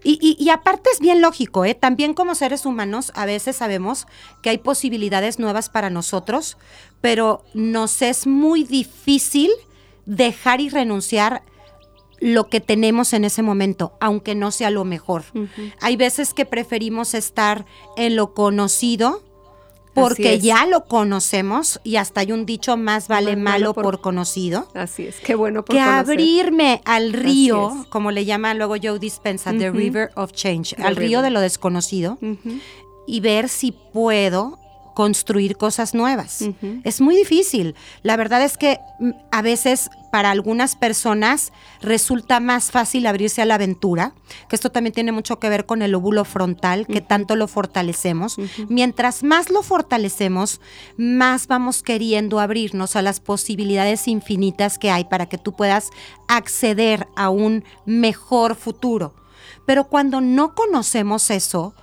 Y, 0.07 0.51
aparte 0.51 0.91
es 0.93 1.01
bien 1.01 1.23
lógico, 1.23 1.65
¿eh? 1.65 1.75
también 1.75 2.13
como 2.13 2.35
seres 2.35 2.67
humanos 2.67 3.11
a 3.15 3.25
veces 3.25 3.57
sabemos 3.57 4.07
que 4.43 4.51
hay 4.51 4.59
posibilidades 4.59 5.39
nuevas 5.39 5.71
para 5.71 5.89
nosotros, 5.89 6.59
pero 7.01 7.43
nos 7.55 8.03
es 8.03 8.27
muy 8.27 8.65
difícil 8.65 9.51
dejar 10.05 10.61
y 10.61 10.69
renunciar 10.69 11.43
lo 12.21 12.49
que 12.49 12.61
tenemos 12.61 13.15
en 13.15 13.25
ese 13.25 13.43
momento, 13.43 13.97
aunque 13.99 14.35
no 14.35 14.51
sea 14.51 14.71
lo 14.71 14.85
mejor. 14.85 15.25
Hay 15.81 15.97
veces 15.97 16.35
que 16.35 16.45
preferimos 16.45 17.15
estar 17.15 17.65
en 17.97 18.15
lo 18.15 18.35
conocido 18.35 19.23
porque 19.95 20.41
ya 20.41 20.67
lo 20.67 20.85
conocemos 20.85 21.81
y 21.85 21.97
hasta 21.97 22.21
hay 22.21 22.33
un 22.33 22.47
dicho 22.47 22.77
más 22.77 23.09
vale 23.09 23.37
malo, 23.37 23.75
por, 23.75 24.01
conocido. 24.01 24.69
Así 24.75 25.07
es, 25.07 25.21
qué 25.21 25.35
bueno 25.35 25.65
por 25.65 25.75
Que 25.75 25.81
abrirme 25.81 26.83
al 26.85 27.13
río, 27.13 27.87
como 27.89 28.11
le 28.11 28.25
llama 28.25 28.55
luego 28.55 28.75
Joe 28.83 28.99
Dispensa, 28.99 29.53
The 29.53 29.71
River 29.71 30.11
of 30.17 30.33
Change, 30.33 30.77
al 30.83 30.97
río 30.97 31.23
de 31.23 31.31
lo 31.31 31.41
desconocido 31.41 32.19
y 33.07 33.21
ver 33.21 33.49
si 33.49 33.73
puedo 33.73 34.59
construir 34.95 35.57
cosas 35.57 35.95
nuevas. 35.95 36.45
Es 36.85 37.01
muy 37.01 37.17
difícil. 37.17 37.75
La 38.03 38.17
verdad 38.17 38.43
es 38.43 38.57
que 38.57 38.79
mm, 39.01 39.11
a 39.31 39.43
veces 39.43 39.91
para 40.11 40.31
algunas 40.31 40.77
personas 40.77 41.53
resulta 41.81 42.39
más 42.39 42.71
fácil 42.71 43.07
abrirse 43.07 43.43
a 43.43 43.45
la 43.45 43.57
aventura, 43.57 44.15
que 44.49 44.55
esto 44.55 44.71
también 44.71 44.95
tiene 44.95 45.11
mucho 45.11 45.41
que 45.41 45.49
ver 45.49 45.67
con 45.67 45.83
el 45.83 45.93
óvulo 45.93 46.25
frontal, 46.25 46.87
que 46.87 47.01
tanto 47.01 47.35
lo 47.35 47.49
fortalecemos. 47.49 48.37
Mientras 48.69 49.25
más 49.25 49.51
lo 49.51 49.65
fortalecemos, 49.65 50.61
más 50.97 51.49
vamos 51.49 51.83
queriendo 51.83 52.39
abrirnos 52.39 52.95
a 52.95 53.03
las 53.03 53.19
posibilidades 53.19 54.07
infinitas 54.07 54.79
que 54.79 54.93
hay 54.93 55.05
para 55.05 55.27
que 55.27 55.37
tú 55.37 55.57
puedas 55.57 55.91
acceder 56.29 57.09
a 57.17 57.31
un 57.31 57.65
mejor 57.85 58.55
futuro. 58.55 59.15
Pero 59.67 59.89
cuando 59.89 60.21
no 60.21 60.55
conocemos 60.55 61.31
eso, 61.31 61.75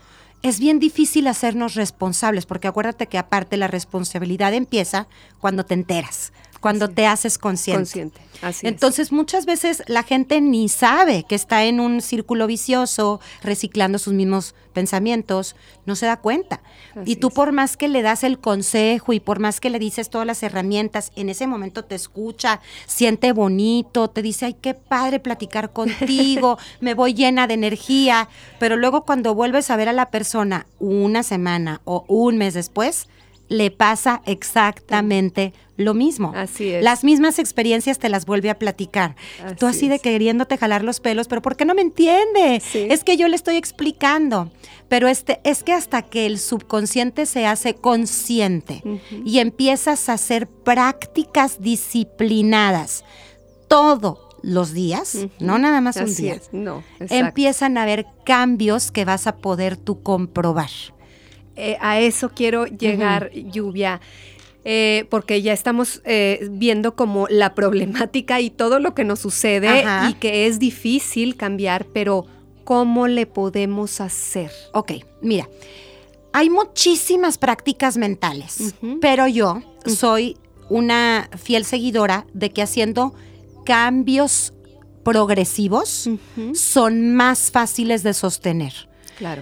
es 0.41 0.59
bien 0.59 0.79
difícil 0.79 1.27
hacernos 1.27 1.75
responsables, 1.75 2.45
porque 2.45 2.67
acuérdate 2.67 3.07
que 3.07 3.17
aparte 3.17 3.57
la 3.57 3.67
responsabilidad 3.67 4.53
empieza 4.53 5.07
cuando 5.39 5.65
te 5.65 5.75
enteras, 5.75 6.33
cuando 6.61 6.89
te 6.89 7.05
haces 7.07 7.37
consciente. 7.37 7.79
Consciente. 7.79 8.21
Así 8.41 8.65
Entonces 8.65 9.11
muchas 9.11 9.45
veces 9.45 9.83
la 9.87 10.03
gente 10.03 10.41
ni 10.41 10.69
sabe 10.69 11.25
que 11.27 11.35
está 11.35 11.65
en 11.65 11.79
un 11.79 12.01
círculo 12.01 12.47
vicioso, 12.47 13.19
reciclando 13.43 13.99
sus 13.99 14.13
mismos 14.13 14.55
pensamientos, 14.71 15.55
no 15.85 15.95
se 15.95 16.05
da 16.05 16.17
cuenta. 16.17 16.61
y 17.05 17.17
tú 17.17 17.29
por 17.29 17.51
más 17.51 17.77
que 17.77 17.87
le 17.87 18.01
das 18.01 18.23
el 18.23 18.39
consejo 18.39 19.13
y 19.13 19.19
por 19.19 19.39
más 19.39 19.59
que 19.59 19.69
le 19.69 19.79
dices 19.79 20.09
todas 20.09 20.25
las 20.25 20.43
herramientas, 20.43 21.11
en 21.15 21.29
ese 21.29 21.47
momento 21.47 21.83
te 21.83 21.95
escucha, 21.95 22.61
siente 22.85 23.31
bonito, 23.33 24.09
te 24.09 24.21
dice, 24.21 24.45
ay, 24.45 24.55
qué 24.59 24.73
padre 24.73 25.19
platicar 25.19 25.71
contigo, 25.73 26.57
me 26.79 26.93
voy 26.93 27.13
llena 27.13 27.47
de 27.47 27.53
energía, 27.55 28.29
pero 28.59 28.75
luego 28.75 29.05
cuando 29.05 29.35
vuelves 29.35 29.69
a 29.69 29.75
ver 29.75 29.89
a 29.89 29.93
la 29.93 30.09
persona 30.09 30.67
una 30.79 31.23
semana 31.23 31.81
o 31.85 32.05
un 32.07 32.37
mes 32.37 32.53
después, 32.53 33.07
le 33.51 33.69
pasa 33.69 34.21
exactamente 34.25 35.53
lo 35.75 35.93
mismo. 35.93 36.31
Así 36.33 36.69
es. 36.69 36.81
Las 36.81 37.03
mismas 37.03 37.37
experiencias 37.37 37.99
te 37.99 38.07
las 38.07 38.25
vuelve 38.25 38.49
a 38.49 38.57
platicar. 38.57 39.17
Tú 39.59 39.65
así 39.65 39.89
de 39.89 39.99
queriéndote 39.99 40.57
jalar 40.57 40.85
los 40.85 41.01
pelos, 41.01 41.27
pero 41.27 41.41
¿por 41.41 41.57
qué 41.57 41.65
no 41.65 41.75
me 41.75 41.81
entiende? 41.81 42.61
Es 42.73 43.03
que 43.03 43.17
yo 43.17 43.27
le 43.27 43.35
estoy 43.35 43.57
explicando. 43.57 44.49
Pero 44.87 45.09
este, 45.09 45.41
es 45.43 45.63
que 45.63 45.73
hasta 45.73 46.01
que 46.01 46.25
el 46.27 46.39
subconsciente 46.39 47.25
se 47.25 47.45
hace 47.45 47.73
consciente 47.73 48.83
y 49.25 49.39
empiezas 49.39 50.07
a 50.07 50.13
hacer 50.13 50.47
prácticas 50.47 51.61
disciplinadas 51.61 53.03
todos 53.67 54.17
los 54.43 54.71
días, 54.71 55.17
no 55.39 55.59
nada 55.59 55.81
más 55.81 55.97
un 55.97 56.15
día, 56.15 56.39
no, 56.53 56.83
empiezan 56.99 57.77
a 57.77 57.83
haber 57.83 58.05
cambios 58.25 58.91
que 58.91 59.03
vas 59.03 59.27
a 59.27 59.35
poder 59.35 59.75
tú 59.75 60.01
comprobar. 60.01 60.69
Eh, 61.55 61.77
a 61.79 61.99
eso 61.99 62.29
quiero 62.29 62.65
llegar, 62.65 63.31
lluvia. 63.31 64.01
Eh, 64.63 65.07
porque 65.09 65.41
ya 65.41 65.53
estamos 65.53 66.03
eh, 66.05 66.47
viendo 66.51 66.95
como 66.95 67.27
la 67.29 67.55
problemática 67.55 68.39
y 68.41 68.51
todo 68.51 68.79
lo 68.79 68.93
que 68.93 69.03
nos 69.03 69.19
sucede 69.19 69.83
y 70.07 70.13
que 70.13 70.45
es 70.45 70.59
difícil 70.59 71.35
cambiar, 71.35 71.85
pero 71.85 72.27
¿cómo 72.63 73.07
le 73.07 73.25
podemos 73.25 73.99
hacer? 74.01 74.51
Ok, 74.73 74.91
mira, 75.19 75.49
hay 76.31 76.51
muchísimas 76.51 77.39
prácticas 77.39 77.97
mentales, 77.97 78.75
pero 79.01 79.27
yo 79.27 79.63
soy 79.87 80.37
una 80.69 81.27
fiel 81.37 81.65
seguidora 81.65 82.27
de 82.33 82.51
que 82.51 82.61
haciendo 82.61 83.15
cambios 83.65 84.53
progresivos 85.03 86.07
son 86.53 87.15
más 87.15 87.49
fáciles 87.49 88.03
de 88.03 88.13
sostener. 88.13 88.90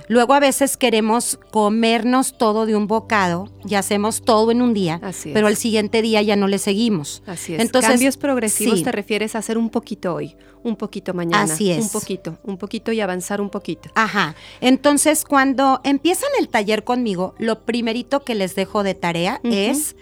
Luego 0.07 0.33
a 0.33 0.39
veces 0.39 0.77
queremos 0.77 1.39
comernos 1.51 2.37
todo 2.37 2.65
de 2.65 2.75
un 2.75 2.87
bocado 2.87 3.49
y 3.67 3.75
hacemos 3.75 4.21
todo 4.21 4.51
en 4.51 4.61
un 4.61 4.73
día, 4.73 5.01
pero 5.33 5.47
al 5.47 5.55
siguiente 5.55 6.01
día 6.01 6.21
ya 6.21 6.35
no 6.35 6.47
le 6.47 6.57
seguimos. 6.57 7.23
Así 7.25 7.55
es. 7.55 7.61
Entonces, 7.61 7.91
Cambios 7.91 8.17
progresivos 8.17 8.83
te 8.83 8.91
refieres 8.91 9.35
a 9.35 9.39
hacer 9.39 9.57
un 9.57 9.69
poquito 9.69 10.13
hoy, 10.13 10.35
un 10.63 10.75
poquito 10.75 11.13
mañana. 11.13 11.43
Así 11.43 11.71
es. 11.71 11.81
Un 11.81 11.89
poquito, 11.89 12.37
un 12.43 12.57
poquito 12.57 12.91
y 12.91 13.01
avanzar 13.01 13.41
un 13.41 13.49
poquito. 13.49 13.89
Ajá. 13.95 14.35
Entonces, 14.61 15.23
cuando 15.23 15.81
empiezan 15.83 16.29
el 16.39 16.49
taller 16.49 16.83
conmigo, 16.83 17.35
lo 17.37 17.65
primerito 17.65 18.23
que 18.23 18.35
les 18.35 18.55
dejo 18.55 18.83
de 18.83 18.95
tarea 18.95 19.39
es 19.43 19.95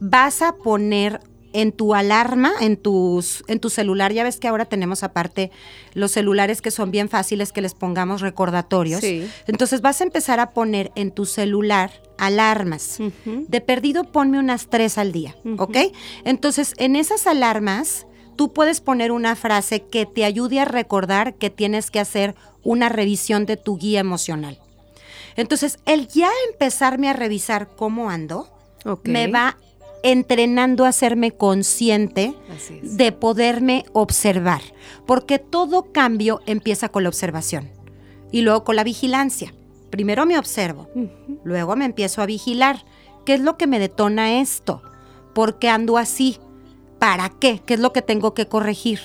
vas 0.00 0.42
a 0.42 0.56
poner 0.56 1.20
en 1.52 1.72
tu 1.72 1.94
alarma, 1.94 2.52
en, 2.60 2.76
tus, 2.76 3.44
en 3.48 3.60
tu 3.60 3.70
celular. 3.70 4.12
Ya 4.12 4.24
ves 4.24 4.38
que 4.38 4.48
ahora 4.48 4.66
tenemos 4.66 5.02
aparte 5.02 5.50
los 5.94 6.12
celulares 6.12 6.62
que 6.62 6.70
son 6.70 6.90
bien 6.90 7.08
fáciles 7.08 7.52
que 7.52 7.62
les 7.62 7.74
pongamos 7.74 8.20
recordatorios. 8.20 9.02
Entonces 9.46 9.80
vas 9.80 10.00
a 10.00 10.04
empezar 10.04 10.40
a 10.40 10.50
poner 10.50 10.92
en 10.94 11.10
tu 11.10 11.26
celular 11.26 11.90
alarmas. 12.18 12.98
De 13.24 13.60
perdido 13.60 14.04
ponme 14.04 14.38
unas 14.38 14.68
tres 14.68 14.98
al 14.98 15.12
día, 15.12 15.36
¿ok? 15.58 15.76
Entonces 16.24 16.74
en 16.78 16.96
esas 16.96 17.26
alarmas 17.26 18.06
tú 18.36 18.52
puedes 18.52 18.80
poner 18.80 19.10
una 19.12 19.34
frase 19.34 19.82
que 19.82 20.06
te 20.06 20.24
ayude 20.24 20.60
a 20.60 20.64
recordar 20.64 21.34
que 21.34 21.50
tienes 21.50 21.90
que 21.90 22.00
hacer 22.00 22.34
una 22.62 22.88
revisión 22.88 23.46
de 23.46 23.56
tu 23.56 23.78
guía 23.78 24.00
emocional. 24.00 24.58
Entonces 25.36 25.78
el 25.86 26.08
ya 26.08 26.30
empezarme 26.50 27.08
a 27.08 27.12
revisar 27.12 27.68
cómo 27.76 28.10
ando, 28.10 28.48
me 29.04 29.28
va 29.28 29.56
entrenando 30.02 30.84
a 30.84 30.88
hacerme 30.88 31.32
consciente 31.32 32.34
de 32.82 33.12
poderme 33.12 33.84
observar, 33.92 34.62
porque 35.06 35.38
todo 35.38 35.92
cambio 35.92 36.40
empieza 36.46 36.88
con 36.88 37.02
la 37.02 37.08
observación 37.08 37.70
y 38.30 38.42
luego 38.42 38.64
con 38.64 38.76
la 38.76 38.84
vigilancia. 38.84 39.54
Primero 39.90 40.26
me 40.26 40.38
observo, 40.38 40.88
luego 41.44 41.74
me 41.76 41.86
empiezo 41.86 42.22
a 42.22 42.26
vigilar. 42.26 42.84
¿Qué 43.24 43.34
es 43.34 43.40
lo 43.40 43.56
que 43.56 43.66
me 43.66 43.78
detona 43.78 44.40
esto? 44.40 44.82
¿Por 45.34 45.58
qué 45.58 45.68
ando 45.68 45.98
así? 45.98 46.38
¿Para 46.98 47.28
qué? 47.28 47.60
¿Qué 47.64 47.74
es 47.74 47.80
lo 47.80 47.92
que 47.92 48.02
tengo 48.02 48.34
que 48.34 48.48
corregir? 48.48 49.00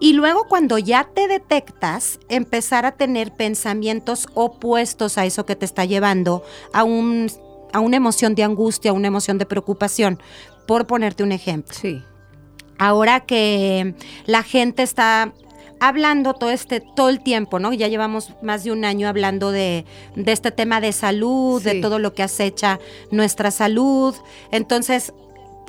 Y 0.00 0.14
luego 0.14 0.44
cuando 0.48 0.78
ya 0.78 1.04
te 1.14 1.28
detectas, 1.28 2.18
empezar 2.28 2.86
a 2.86 2.92
tener 2.92 3.34
pensamientos 3.34 4.28
opuestos 4.34 5.18
a 5.18 5.26
eso 5.26 5.46
que 5.46 5.56
te 5.56 5.64
está 5.64 5.84
llevando 5.84 6.42
a 6.72 6.84
un 6.84 7.30
a 7.72 7.80
una 7.80 7.96
emoción 7.96 8.34
de 8.34 8.44
angustia, 8.44 8.90
a 8.90 8.94
una 8.94 9.08
emoción 9.08 9.38
de 9.38 9.46
preocupación, 9.46 10.20
por 10.66 10.86
ponerte 10.86 11.22
un 11.22 11.32
ejemplo. 11.32 11.74
Sí. 11.74 12.02
Ahora 12.78 13.20
que 13.20 13.94
la 14.26 14.42
gente 14.42 14.82
está 14.82 15.32
hablando 15.82 16.34
todo 16.34 16.50
este 16.50 16.80
todo 16.80 17.08
el 17.08 17.22
tiempo, 17.22 17.58
¿no? 17.58 17.72
Ya 17.72 17.88
llevamos 17.88 18.32
más 18.40 18.62
de 18.62 18.70
un 18.70 18.84
año 18.84 19.08
hablando 19.08 19.50
de, 19.50 19.84
este 20.14 20.52
tema 20.52 20.80
de 20.80 20.92
salud, 20.92 21.60
de 21.62 21.80
todo 21.80 21.98
lo 21.98 22.14
que 22.14 22.22
acecha 22.22 22.78
nuestra 23.10 23.50
salud. 23.50 24.14
Entonces, 24.52 25.12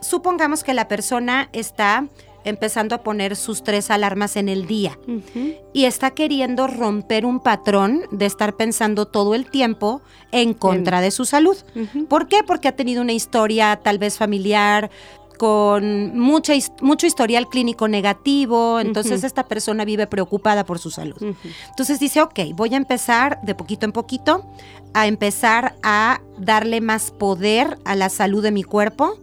supongamos 0.01 0.63
que 0.63 0.75
la 0.75 0.87
persona 0.87 1.49
está 1.51 2.07
empezando 2.43 2.95
a 2.95 3.03
poner 3.03 3.35
sus 3.35 3.63
tres 3.63 3.89
alarmas 3.91 4.35
en 4.35 4.49
el 4.49 4.67
día 4.67 4.97
y 5.73 5.85
está 5.85 6.11
queriendo 6.11 6.67
romper 6.67 7.25
un 7.25 7.39
patrón 7.39 8.03
de 8.11 8.25
estar 8.25 8.55
pensando 8.55 9.05
todo 9.05 9.35
el 9.35 9.49
tiempo 9.49 10.01
en 10.31 10.53
contra 10.53 11.01
de 11.01 11.11
su 11.11 11.25
salud. 11.25 11.57
¿Por 12.09 12.27
qué? 12.27 12.43
Porque 12.43 12.67
ha 12.67 12.75
tenido 12.75 13.01
una 13.01 13.13
historia 13.13 13.79
tal 13.83 13.97
vez 13.97 14.17
familiar 14.17 14.89
con 15.37 16.17
mucha, 16.17 16.53
mucho 16.81 17.05
historial 17.05 17.49
clínico 17.49 17.87
negativo, 17.87 18.79
entonces 18.79 19.23
esta 19.23 19.43
persona 19.43 19.83
vive 19.83 20.07
preocupada 20.07 20.65
por 20.65 20.79
su 20.79 20.91
salud. 20.91 21.35
Entonces 21.69 21.99
dice, 21.99 22.21
ok, 22.21 22.39
voy 22.53 22.73
a 22.73 22.77
empezar 22.77 23.41
de 23.41 23.55
poquito 23.55 23.85
en 23.85 23.91
poquito 23.91 24.45
a 24.93 25.07
empezar 25.07 25.75
a 25.83 26.21
darle 26.37 26.81
más 26.81 27.11
poder 27.11 27.77
a 27.83 27.95
la 27.95 28.09
salud 28.09 28.43
de 28.43 28.51
mi 28.51 28.63
cuerpo 28.63 29.17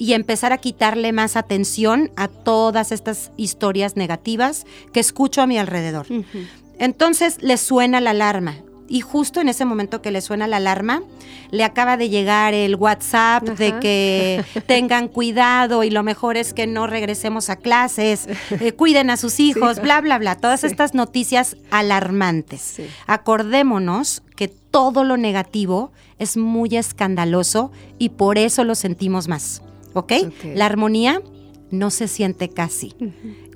y 0.00 0.14
empezar 0.14 0.54
a 0.54 0.58
quitarle 0.58 1.12
más 1.12 1.36
atención 1.36 2.10
a 2.16 2.26
todas 2.26 2.90
estas 2.90 3.32
historias 3.36 3.96
negativas 3.96 4.64
que 4.94 5.00
escucho 5.00 5.42
a 5.42 5.46
mi 5.46 5.58
alrededor. 5.58 6.06
Entonces 6.78 7.36
le 7.42 7.58
suena 7.58 8.00
la 8.00 8.10
alarma 8.10 8.56
y 8.88 9.02
justo 9.02 9.42
en 9.42 9.50
ese 9.50 9.66
momento 9.66 10.00
que 10.00 10.10
le 10.10 10.22
suena 10.22 10.48
la 10.48 10.56
alarma, 10.56 11.02
le 11.50 11.64
acaba 11.64 11.98
de 11.98 12.08
llegar 12.08 12.54
el 12.54 12.76
WhatsApp 12.76 13.44
de 13.44 13.78
que 13.78 14.42
tengan 14.66 15.08
cuidado 15.08 15.84
y 15.84 15.90
lo 15.90 16.02
mejor 16.02 16.38
es 16.38 16.54
que 16.54 16.66
no 16.66 16.86
regresemos 16.86 17.50
a 17.50 17.56
clases, 17.56 18.26
eh, 18.58 18.72
cuiden 18.72 19.10
a 19.10 19.18
sus 19.18 19.38
hijos, 19.38 19.82
bla, 19.82 20.00
bla, 20.00 20.18
bla. 20.18 20.34
Todas 20.34 20.64
estas 20.64 20.94
noticias 20.94 21.58
alarmantes. 21.70 22.80
Acordémonos 23.06 24.22
que 24.34 24.48
todo 24.48 25.04
lo 25.04 25.18
negativo 25.18 25.92
es 26.18 26.38
muy 26.38 26.74
escandaloso 26.76 27.70
y 27.98 28.08
por 28.08 28.38
eso 28.38 28.64
lo 28.64 28.74
sentimos 28.74 29.28
más. 29.28 29.62
¿Ok? 29.94 30.12
La 30.54 30.66
armonía 30.66 31.22
no 31.70 31.90
se 31.90 32.08
siente 32.08 32.48
casi. 32.48 32.94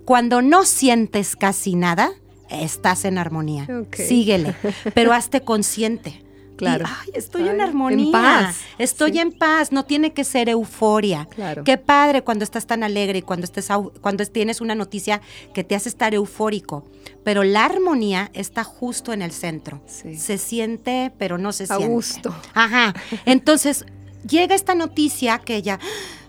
Cuando 0.05 0.43
no 0.43 0.65
sientes 0.65 1.37
casi 1.37 1.75
nada, 1.75 2.13
estás 2.51 3.05
en 3.05 3.19
armonía. 3.19 3.67
Síguele, 3.93 4.55
pero 4.95 5.13
hazte 5.13 5.41
consciente. 5.41 6.25
Claro. 6.57 6.85
ay, 6.87 7.11
estoy 7.15 7.49
en 7.49 7.61
armonía. 7.61 8.07
En 8.07 8.13
paz. 8.13 8.61
Estoy 8.79 9.19
en 9.19 9.33
paz. 9.33 9.73
No 9.73 9.85
tiene 9.85 10.13
que 10.13 10.23
ser 10.23 10.49
euforia. 10.49 11.27
Claro. 11.27 11.65
Qué 11.65 11.79
padre 11.79 12.23
cuando 12.23 12.45
estás 12.45 12.67
tan 12.67 12.85
alegre 12.85 13.19
y 13.19 13.23
cuando, 13.23 13.45
estés, 13.45 13.69
cuando 14.01 14.25
tienes 14.27 14.61
una 14.61 14.77
noticia 14.77 15.21
que 15.53 15.65
te 15.65 15.75
hace 15.75 15.89
estar 15.89 16.15
eufórico. 16.15 16.85
Pero 17.25 17.43
la 17.43 17.65
armonía 17.65 18.31
está 18.35 18.63
justo 18.63 19.13
en 19.13 19.23
el 19.23 19.33
centro. 19.33 19.83
Se 19.87 20.39
siente, 20.39 21.13
pero 21.19 21.39
no 21.39 21.53
se 21.53 21.67
siente. 21.67 21.85
A 21.85 21.89
gusto. 21.89 22.35
Ajá. 22.55 22.95
Entonces, 23.25 23.85
llega 24.29 24.55
esta 24.55 24.75
noticia 24.75 25.39
que 25.39 25.57
ella. 25.57 25.81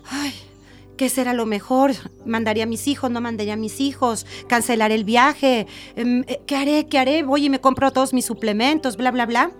Ay, 0.09 0.33
¿Qué 0.97 1.09
será 1.09 1.33
lo 1.33 1.45
mejor? 1.45 1.91
¿Mandaría 2.25 2.63
a 2.63 2.67
mis 2.67 2.88
hijos? 2.88 3.12
¿No 3.12 3.19
mandaría 3.19 3.53
a 3.53 3.57
mis 3.57 3.81
hijos? 3.81 4.25
¿Cancelaré 4.47 4.95
el 4.95 5.03
viaje? 5.03 5.67
Em, 5.97 6.24
eh, 6.27 6.39
¿Qué 6.45 6.55
haré? 6.55 6.88
¿Qué 6.88 6.97
haré? 6.97 7.24
Voy 7.24 7.45
y 7.45 7.50
me 7.50 7.59
compro 7.59 7.91
todos 7.91 8.13
mis 8.13 8.25
suplementos, 8.25 8.95
bla, 8.95 9.12
bla, 9.12 9.25
bla. 9.25 9.51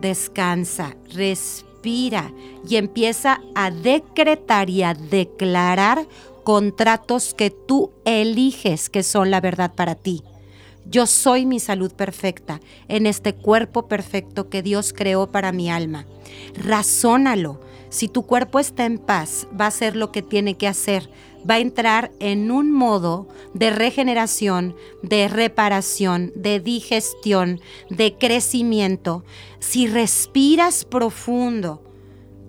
Descansa, 0.00 0.94
respira 1.12 2.32
y 2.68 2.76
empieza 2.76 3.40
a 3.56 3.72
decretar 3.72 4.70
y 4.70 4.84
a 4.84 4.94
declarar 4.94 6.06
contratos 6.44 7.34
que 7.34 7.50
tú 7.50 7.90
eliges 8.04 8.88
que 8.88 9.02
son 9.02 9.32
la 9.32 9.40
verdad 9.40 9.74
para 9.74 9.96
ti. 9.96 10.22
Yo 10.86 11.06
soy 11.06 11.44
mi 11.44 11.58
salud 11.58 11.92
perfecta 11.92 12.60
en 12.86 13.06
este 13.06 13.34
cuerpo 13.34 13.88
perfecto 13.88 14.48
que 14.48 14.62
Dios 14.62 14.92
creó 14.92 15.26
para 15.26 15.50
mi 15.50 15.70
alma. 15.70 16.06
Razónalo 16.54 17.60
si 17.90 18.08
tu 18.08 18.22
cuerpo 18.26 18.58
está 18.58 18.84
en 18.84 18.98
paz, 18.98 19.46
va 19.58 19.66
a 19.66 19.68
hacer 19.68 19.96
lo 19.96 20.12
que 20.12 20.22
tiene 20.22 20.56
que 20.56 20.68
hacer. 20.68 21.10
Va 21.48 21.54
a 21.54 21.60
entrar 21.60 22.10
en 22.18 22.50
un 22.50 22.72
modo 22.72 23.28
de 23.54 23.70
regeneración, 23.70 24.74
de 25.02 25.28
reparación, 25.28 26.32
de 26.34 26.60
digestión, 26.60 27.60
de 27.90 28.14
crecimiento. 28.14 29.24
Si 29.60 29.86
respiras 29.86 30.84
profundo, 30.84 31.82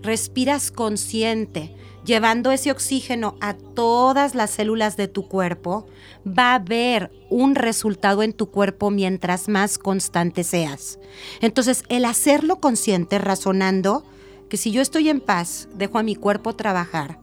respiras 0.01 0.71
consciente, 0.71 1.73
llevando 2.03 2.51
ese 2.51 2.71
oxígeno 2.71 3.35
a 3.39 3.53
todas 3.53 4.33
las 4.33 4.49
células 4.49 4.97
de 4.97 5.07
tu 5.07 5.27
cuerpo, 5.27 5.85
va 6.25 6.51
a 6.51 6.55
haber 6.55 7.11
un 7.29 7.55
resultado 7.55 8.23
en 8.23 8.33
tu 8.33 8.49
cuerpo 8.49 8.89
mientras 8.89 9.47
más 9.47 9.77
constante 9.77 10.43
seas. 10.43 10.99
Entonces, 11.41 11.83
el 11.89 12.05
hacerlo 12.05 12.59
consciente, 12.59 13.19
razonando, 13.19 14.03
que 14.49 14.57
si 14.57 14.71
yo 14.71 14.81
estoy 14.81 15.09
en 15.09 15.21
paz, 15.21 15.67
dejo 15.75 15.99
a 15.99 16.03
mi 16.03 16.15
cuerpo 16.15 16.55
trabajar. 16.55 17.19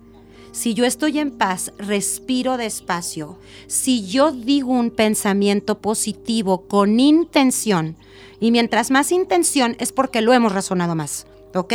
Si 0.53 0.73
yo 0.73 0.87
estoy 0.87 1.19
en 1.19 1.33
paz, 1.33 1.73
respiro 1.77 2.57
despacio. 2.57 3.39
Si 3.67 4.07
yo 4.07 4.33
digo 4.33 4.73
un 4.73 4.91
pensamiento 4.91 5.79
positivo 5.79 6.63
con 6.67 6.99
intención, 6.99 7.97
y 8.41 8.51
mientras 8.51 8.91
más 8.91 9.13
intención 9.13 9.77
es 9.79 9.93
porque 9.93 10.23
lo 10.23 10.33
hemos 10.33 10.53
razonado 10.53 10.95
más. 10.95 11.27
¿ok? 11.55 11.75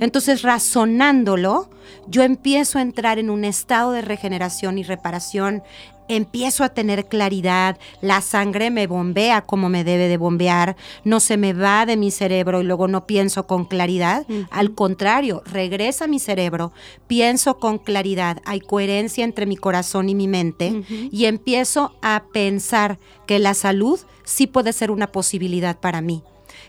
Entonces, 0.00 0.42
razonándolo, 0.42 1.70
yo 2.06 2.22
empiezo 2.22 2.78
a 2.78 2.82
entrar 2.82 3.18
en 3.18 3.30
un 3.30 3.44
estado 3.44 3.92
de 3.92 4.02
regeneración 4.02 4.78
y 4.78 4.82
reparación 4.82 5.62
empiezo 6.08 6.64
a 6.64 6.70
tener 6.70 7.06
claridad, 7.06 7.78
la 8.00 8.20
sangre 8.20 8.70
me 8.70 8.86
bombea 8.86 9.42
como 9.42 9.68
me 9.68 9.84
debe 9.84 10.08
de 10.08 10.16
bombear, 10.16 10.76
no 11.04 11.20
se 11.20 11.36
me 11.36 11.52
va 11.52 11.86
de 11.86 11.96
mi 11.96 12.10
cerebro 12.10 12.60
y 12.60 12.64
luego 12.64 12.88
no 12.88 13.06
pienso 13.06 13.46
con 13.46 13.64
claridad. 13.64 14.26
Al 14.50 14.74
contrario, 14.74 15.42
regresa 15.46 16.04
a 16.04 16.08
mi 16.08 16.18
cerebro, 16.18 16.72
pienso 17.06 17.58
con 17.58 17.78
claridad, 17.78 18.40
hay 18.44 18.60
coherencia 18.60 19.24
entre 19.24 19.46
mi 19.46 19.56
corazón 19.56 20.08
y 20.08 20.14
mi 20.14 20.28
mente 20.28 20.82
y 21.10 21.26
empiezo 21.26 21.94
a 22.02 22.24
pensar 22.32 22.98
que 23.26 23.38
la 23.38 23.54
salud 23.54 24.00
sí 24.24 24.46
puede 24.46 24.72
ser 24.72 24.90
una 24.90 25.12
posibilidad 25.12 25.78
para 25.78 26.00
mí 26.00 26.22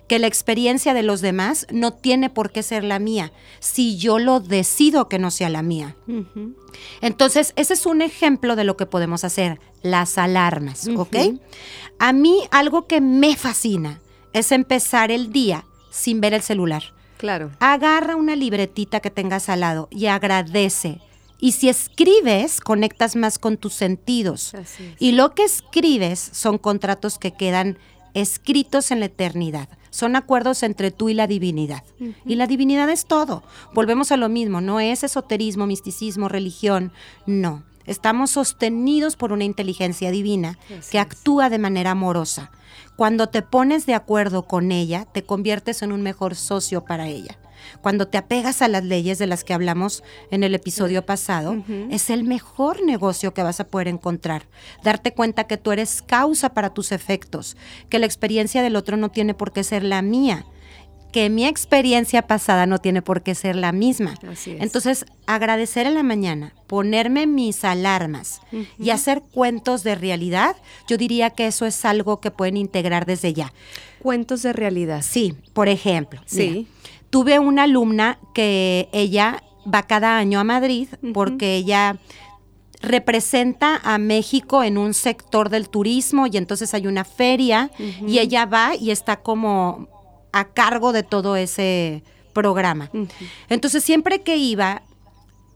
que 0.10 0.20
la 0.20 0.28
experiencia 0.28 0.94
de 0.94 1.04
los 1.04 1.22
demás 1.22 1.68
no 1.72 1.94
tiene 1.94 2.30
por 2.30 2.51
qué 2.51 2.63
ser 2.63 2.84
la 2.84 3.00
mía, 3.00 3.32
si 3.60 3.95
yo 3.95 4.17
lo 4.17 4.39
decido 4.39 5.08
que 5.08 5.19
no 5.19 5.30
sea 5.32 5.50
la 5.50 5.62
mía. 5.62 5.95
Entonces, 7.00 7.54
ese 7.56 7.76
es 7.76 7.86
un 7.86 8.02
ejemplo 8.02 8.58
de 8.58 8.63
lo 8.63 8.76
que 8.76 8.88
podemos 8.88 9.24
hacer, 9.24 9.62
las 9.84 10.17
alarmas, 10.17 10.89
¿ok? 10.98 11.15
A 12.00 12.12
mí 12.12 12.41
algo 12.50 12.88
que 12.88 13.00
me 13.00 13.36
fascina 13.36 14.02
es 14.34 14.52
empezar 14.52 15.12
el 15.12 15.32
día 15.32 15.63
sin 15.91 16.19
ver 16.19 16.34
el 16.34 16.41
celular. 16.41 16.84
Claro. 17.17 17.52
Agarra 17.60 18.15
una 18.15 18.36
libretita 18.36 19.02
que 19.02 19.12
tengas 19.12 19.48
al 19.48 19.60
lado 19.60 19.89
y 19.91 20.08
agradece. 20.08 21.02
Y 21.39 21.52
si 21.52 21.69
escribes, 21.69 22.62
conectas 22.62 23.15
más 23.15 23.38
con 23.38 23.58
tus 23.58 23.74
sentidos. 23.74 24.54
Y 24.98 25.12
lo 25.12 25.36
que 25.36 25.43
escribes 25.43 26.19
son 26.34 26.58
contratos 26.58 27.19
que 27.19 27.32
quedan 27.32 27.78
escritos 28.13 28.91
en 28.91 29.00
la 29.00 29.08
eternidad. 29.08 29.69
Son 29.89 30.15
acuerdos 30.15 30.63
entre 30.63 30.91
tú 30.91 31.10
y 31.10 31.13
la 31.13 31.28
divinidad. 31.28 31.84
Y 32.26 32.36
la 32.36 32.48
divinidad 32.48 32.89
es 32.89 33.06
todo. 33.06 33.43
Volvemos 33.74 34.12
a 34.12 34.17
lo 34.17 34.30
mismo, 34.30 34.62
no 34.62 34.80
es 34.80 35.04
esoterismo, 35.04 35.65
misticismo, 35.65 36.28
religión, 36.30 36.91
no. 37.26 37.63
Estamos 37.86 38.32
sostenidos 38.32 39.15
por 39.15 39.32
una 39.32 39.45
inteligencia 39.45 40.12
divina 40.12 40.60
que 40.91 41.00
actúa 41.00 41.50
de 41.50 41.58
manera 41.58 41.91
amorosa. 41.91 42.52
Cuando 42.95 43.28
te 43.28 43.41
pones 43.41 43.88
de 43.88 43.95
acuerdo 43.95 44.43
con 44.43 44.72
ella, 44.72 45.06
te 45.12 45.24
conviertes 45.24 45.82
en 45.82 45.91
un 45.91 46.02
mejor 46.04 46.36
socio 46.36 46.86
para 46.86 47.08
ella 47.08 47.38
cuando 47.82 48.08
te 48.08 48.17
apegas 48.17 48.62
a 48.62 48.67
las 48.67 48.84
leyes 48.84 49.17
de 49.19 49.28
las 49.28 49.43
que 49.43 49.54
hablamos 49.54 50.04
en 50.32 50.43
el 50.43 50.56
episodio 50.56 51.06
pasado, 51.06 51.63
es 51.89 52.10
el 52.10 52.24
mejor 52.24 52.84
negocio 52.84 53.34
que 53.34 53.43
vas 53.43 53.60
a 53.60 53.67
poder 53.67 53.88
encontrar. 53.88 54.43
Darte 54.84 55.13
cuenta 55.13 55.45
que 55.45 55.58
tú 55.58 55.72
eres 55.72 56.02
causa 56.02 56.54
para 56.54 56.74
tus 56.74 56.91
efectos, 56.91 57.58
que 57.89 58.00
la 58.00 58.06
experiencia 58.06 58.62
del 58.62 58.76
otro 58.76 58.98
no 58.98 59.10
tiene 59.10 59.34
por 59.34 59.52
qué 59.52 59.63
ser 59.63 59.84
la 59.84 60.02
mía 60.02 60.45
que 61.12 61.30
mi 61.30 61.45
experiencia 61.45 62.28
pasada 62.28 62.65
no 62.65 62.78
tiene 62.80 63.02
por 63.02 63.24
qué 63.24 63.36
ser 63.36 63.56
la 63.56 63.72
misma. 63.72 64.15
Entonces, 64.45 65.06
agradecer 65.26 65.88
en 65.88 65.95
la 65.95 66.04
mañana, 66.04 66.54
ponerme 66.67 67.26
mis 67.26 67.63
alarmas 67.63 68.41
y 68.78 68.91
hacer 68.91 69.22
cuentos 69.22 69.84
de 69.84 69.95
realidad, 69.95 70.56
yo 70.88 70.98
diría 70.98 71.32
que 71.32 71.48
eso 71.48 71.65
es 71.65 71.84
algo 71.86 72.19
que 72.19 72.32
pueden 72.32 72.58
integrar 72.58 73.06
desde 73.06 73.34
ya. 73.34 73.54
Cuentos 74.00 74.43
de 74.43 74.54
realidad. 74.54 75.02
Sí, 75.02 75.36
por 75.54 75.67
ejemplo. 75.67 76.22
Sí 76.26 76.67
tuve 77.10 77.39
una 77.39 77.63
alumna 77.63 78.19
que 78.34 78.89
ella 78.91 79.43
va 79.72 79.84
cada 79.84 80.17
año 80.17 80.39
a 80.39 80.43
Madrid 80.43 80.88
porque 81.13 81.56
ella 81.56 81.98
representa 82.82 83.80
a 83.84 83.98
México 83.98 84.63
en 84.63 84.78
un 84.78 84.93
sector 84.93 85.50
del 85.50 85.69
turismo 85.69 86.28
y 86.28 86.38
entonces 86.38 86.74
hay 86.74 86.88
una 86.88 87.04
feria 87.04 87.72
y 87.78 88.19
ella 88.19 88.45
va 88.45 88.76
y 88.76 88.91
está 88.91 89.17
como 89.17 89.88
a 90.32 90.45
cargo 90.45 90.93
de 90.93 91.04
todo 91.04 91.36
ese 91.36 92.04
programa. 92.34 92.89
Entonces 93.50 93.84
siempre 93.84 94.22
que 94.22 94.38
iba, 94.38 94.84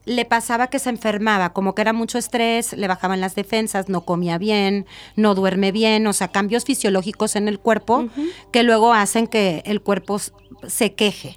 le 0.06 0.26
pasaba 0.26 0.68
que 0.68 0.80
se 0.80 0.90
enfermaba, 0.90 1.54
como 1.54 1.76
que 1.76 1.82
era 1.82 1.94
mucho 1.94 2.18
estrés, 2.18 2.74
le 2.74 2.88
bajaban 2.88 3.22
las 3.22 3.36
defensas, 3.36 3.88
no 3.88 4.02
comía 4.02 4.38
bien, 4.38 4.86
no 5.16 5.34
duerme 5.34 5.72
bien, 5.72 6.06
o 6.08 6.14
sea, 6.14 6.28
cambios 6.28 6.66
fisiológicos 6.66 7.38
en 7.38 7.48
el 7.48 7.60
cuerpo 7.60 8.10
que 8.52 8.64
luego 8.64 8.94
hacen 8.94 9.28
que 9.28 9.64
el 9.66 9.82
cuerpo 9.82 10.20
se 10.70 10.90
queje. 10.90 11.34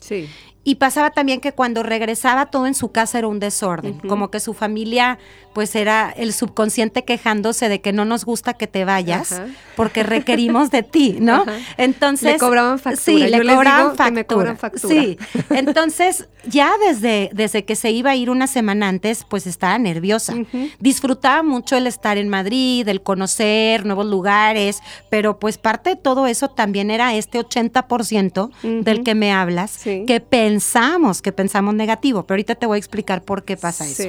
Y 0.66 0.74
pasaba 0.74 1.12
también 1.12 1.40
que 1.40 1.52
cuando 1.52 1.85
regresaba 1.85 2.46
todo 2.46 2.66
en 2.66 2.74
su 2.74 2.90
casa 2.90 3.18
era 3.18 3.29
un 3.29 3.38
desorden, 3.38 4.00
como 4.00 4.33
que 4.33 4.40
su 4.40 4.52
familia 4.52 5.16
pues 5.55 5.74
era 5.74 6.12
el 6.14 6.35
subconsciente 6.35 7.05
quejándose 7.05 7.70
de 7.70 7.81
que 7.81 7.90
no 7.90 8.05
nos 8.05 8.26
gusta 8.26 8.52
que 8.52 8.66
te 8.66 8.85
vayas 8.85 9.40
porque 9.74 10.02
requerimos 10.02 10.70
de 10.70 10.83
ti, 10.83 11.16
¿no? 11.18 11.46
Entonces 11.79 12.33
le 12.33 12.38
cobraban 12.38 12.79
factura. 12.79 13.02
Sí, 13.02 13.16
le 13.16 13.38
cobraban 13.55 13.96
factura. 13.96 14.59
Sí. 14.74 15.16
Entonces, 15.48 16.29
ya 16.46 16.72
desde 16.87 17.31
desde 17.33 17.64
que 17.64 17.74
se 17.74 17.90
iba 17.90 18.11
a 18.11 18.16
ir 18.16 18.29
una 18.29 18.48
semana 18.48 18.88
antes, 18.88 19.24
pues 19.24 19.46
estaba 19.46 19.79
nerviosa. 19.79 20.35
Disfrutaba 20.79 21.42
mucho 21.42 21.76
el 21.76 21.87
estar 21.87 22.18
en 22.18 22.29
Madrid, 22.29 22.87
el 22.88 23.02
conocer 23.02 23.87
nuevos 23.87 24.07
lugares, 24.07 24.81
pero 25.11 25.38
pues 25.38 25.57
parte 25.59 25.90
de 25.90 25.96
todo 25.96 26.26
eso 26.26 26.48
también 26.48 26.90
era 26.90 27.14
este 27.14 27.38
80% 27.38 28.83
del 28.83 29.05
que 29.05 29.14
me 29.14 29.33
hablas, 29.33 29.85
que 29.85 30.20
pensamos, 30.56 31.20
que 31.20 31.32
pensamos 31.32 31.74
negativo, 31.74 32.26
pero 32.26 32.36
ahorita 32.36 32.54
te 32.54 32.64
voy 32.64 32.76
a 32.76 32.78
explicar 32.78 33.22
por 33.22 33.44
qué 33.44 33.58
pasa 33.58 33.86
eso. 33.86 34.04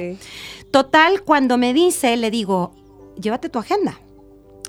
Total, 0.70 1.22
cuando 1.22 1.58
me 1.58 1.74
dice, 1.74 2.16
le 2.16 2.30
digo, 2.30 2.72
llévate 3.20 3.50
tu 3.50 3.58
agenda, 3.58 4.00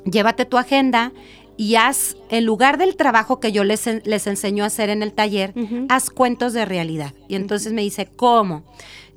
llévate 0.03 0.43
tu 0.43 0.57
agenda 0.57 1.13
y 1.55 1.75
haz, 1.75 2.17
en 2.29 2.43
lugar 2.43 2.77
del 2.77 2.97
trabajo 2.97 3.39
que 3.39 3.53
yo 3.53 3.63
les, 3.63 3.85
les 4.05 4.27
enseño 4.27 4.65
a 4.65 4.67
hacer 4.67 4.89
en 4.89 5.03
el 5.03 5.13
taller, 5.13 5.53
haz 5.87 6.09
cuentos 6.09 6.51
de 6.51 6.65
realidad. 6.65 7.13
Y 7.29 7.35
entonces 7.35 7.71
me 7.71 7.81
dice, 7.81 8.09
¿cómo? 8.13 8.65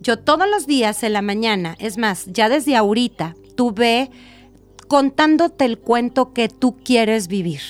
Yo 0.01 0.21
todos 0.21 0.49
los 0.49 0.69
días 0.69 1.03
en 1.03 1.15
la 1.15 1.23
mañana, 1.23 1.75
es 1.81 1.99
más, 1.99 2.27
ya 2.27 2.49
desde 2.49 2.77
ahorita, 2.77 3.35
tú 3.57 3.73
ve 3.73 4.09
contándote 4.93 5.65
el 5.65 5.79
cuento 5.79 6.35
que 6.35 6.51
tú 6.51 6.77
quieres 6.85 7.27
vivir. 7.27 7.63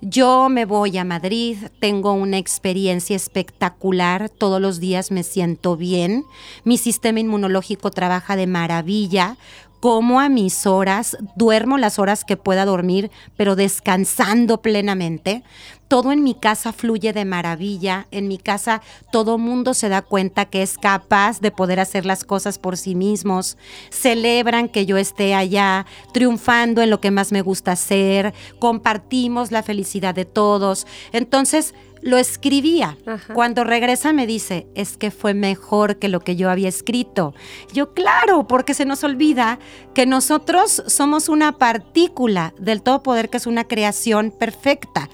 Yo 0.00 0.48
me 0.48 0.64
voy 0.64 0.98
a 0.98 1.04
Madrid, 1.04 1.58
tengo 1.78 2.12
una 2.12 2.38
experiencia 2.38 3.14
espectacular, 3.14 4.30
todos 4.30 4.60
los 4.60 4.80
días 4.80 5.12
me 5.12 5.22
siento 5.22 5.76
bien, 5.76 6.24
mi 6.64 6.76
sistema 6.76 7.20
inmunológico 7.20 7.92
trabaja 7.92 8.34
de 8.34 8.48
maravilla, 8.48 9.36
como 9.78 10.18
a 10.18 10.28
mis 10.28 10.66
horas, 10.66 11.16
duermo 11.36 11.78
las 11.78 12.00
horas 12.00 12.24
que 12.24 12.36
pueda 12.36 12.64
dormir, 12.64 13.12
pero 13.36 13.54
descansando 13.54 14.60
plenamente. 14.60 15.44
Todo 15.88 16.10
en 16.12 16.24
mi 16.24 16.34
casa 16.34 16.72
fluye 16.72 17.12
de 17.12 17.24
maravilla. 17.24 18.06
En 18.10 18.28
mi 18.28 18.38
casa 18.38 18.82
todo 19.12 19.38
mundo 19.38 19.74
se 19.74 19.88
da 19.88 20.02
cuenta 20.02 20.46
que 20.46 20.62
es 20.62 20.78
capaz 20.78 21.40
de 21.40 21.50
poder 21.50 21.80
hacer 21.80 22.06
las 22.06 22.24
cosas 22.24 22.58
por 22.58 22.76
sí 22.76 22.94
mismos. 22.94 23.56
Celebran 23.90 24.68
que 24.68 24.86
yo 24.86 24.96
esté 24.96 25.34
allá, 25.34 25.86
triunfando 26.12 26.82
en 26.82 26.90
lo 26.90 27.00
que 27.00 27.10
más 27.10 27.30
me 27.30 27.42
gusta 27.42 27.72
hacer. 27.72 28.34
Compartimos 28.58 29.52
la 29.52 29.62
felicidad 29.62 30.14
de 30.14 30.24
todos. 30.24 30.86
Entonces, 31.12 31.74
lo 32.02 32.18
escribía. 32.18 32.96
Cuando 33.34 33.64
regresa 33.64 34.12
me 34.12 34.26
dice, 34.26 34.66
es 34.74 34.96
que 34.96 35.10
fue 35.10 35.34
mejor 35.34 35.98
que 35.98 36.08
lo 36.08 36.20
que 36.20 36.36
yo 36.36 36.50
había 36.50 36.68
escrito. 36.68 37.34
Yo, 37.72 37.94
claro, 37.94 38.46
porque 38.46 38.74
se 38.74 38.84
nos 38.84 39.02
olvida 39.04 39.58
que 39.94 40.06
nosotros 40.06 40.82
somos 40.86 41.28
una 41.28 41.52
partícula 41.58 42.54
del 42.58 42.82
todo 42.82 43.02
poder 43.02 43.28
que 43.28 43.38
es 43.38 43.46
una 43.46 43.64
creación 43.64 44.30
perfecta 44.30 45.08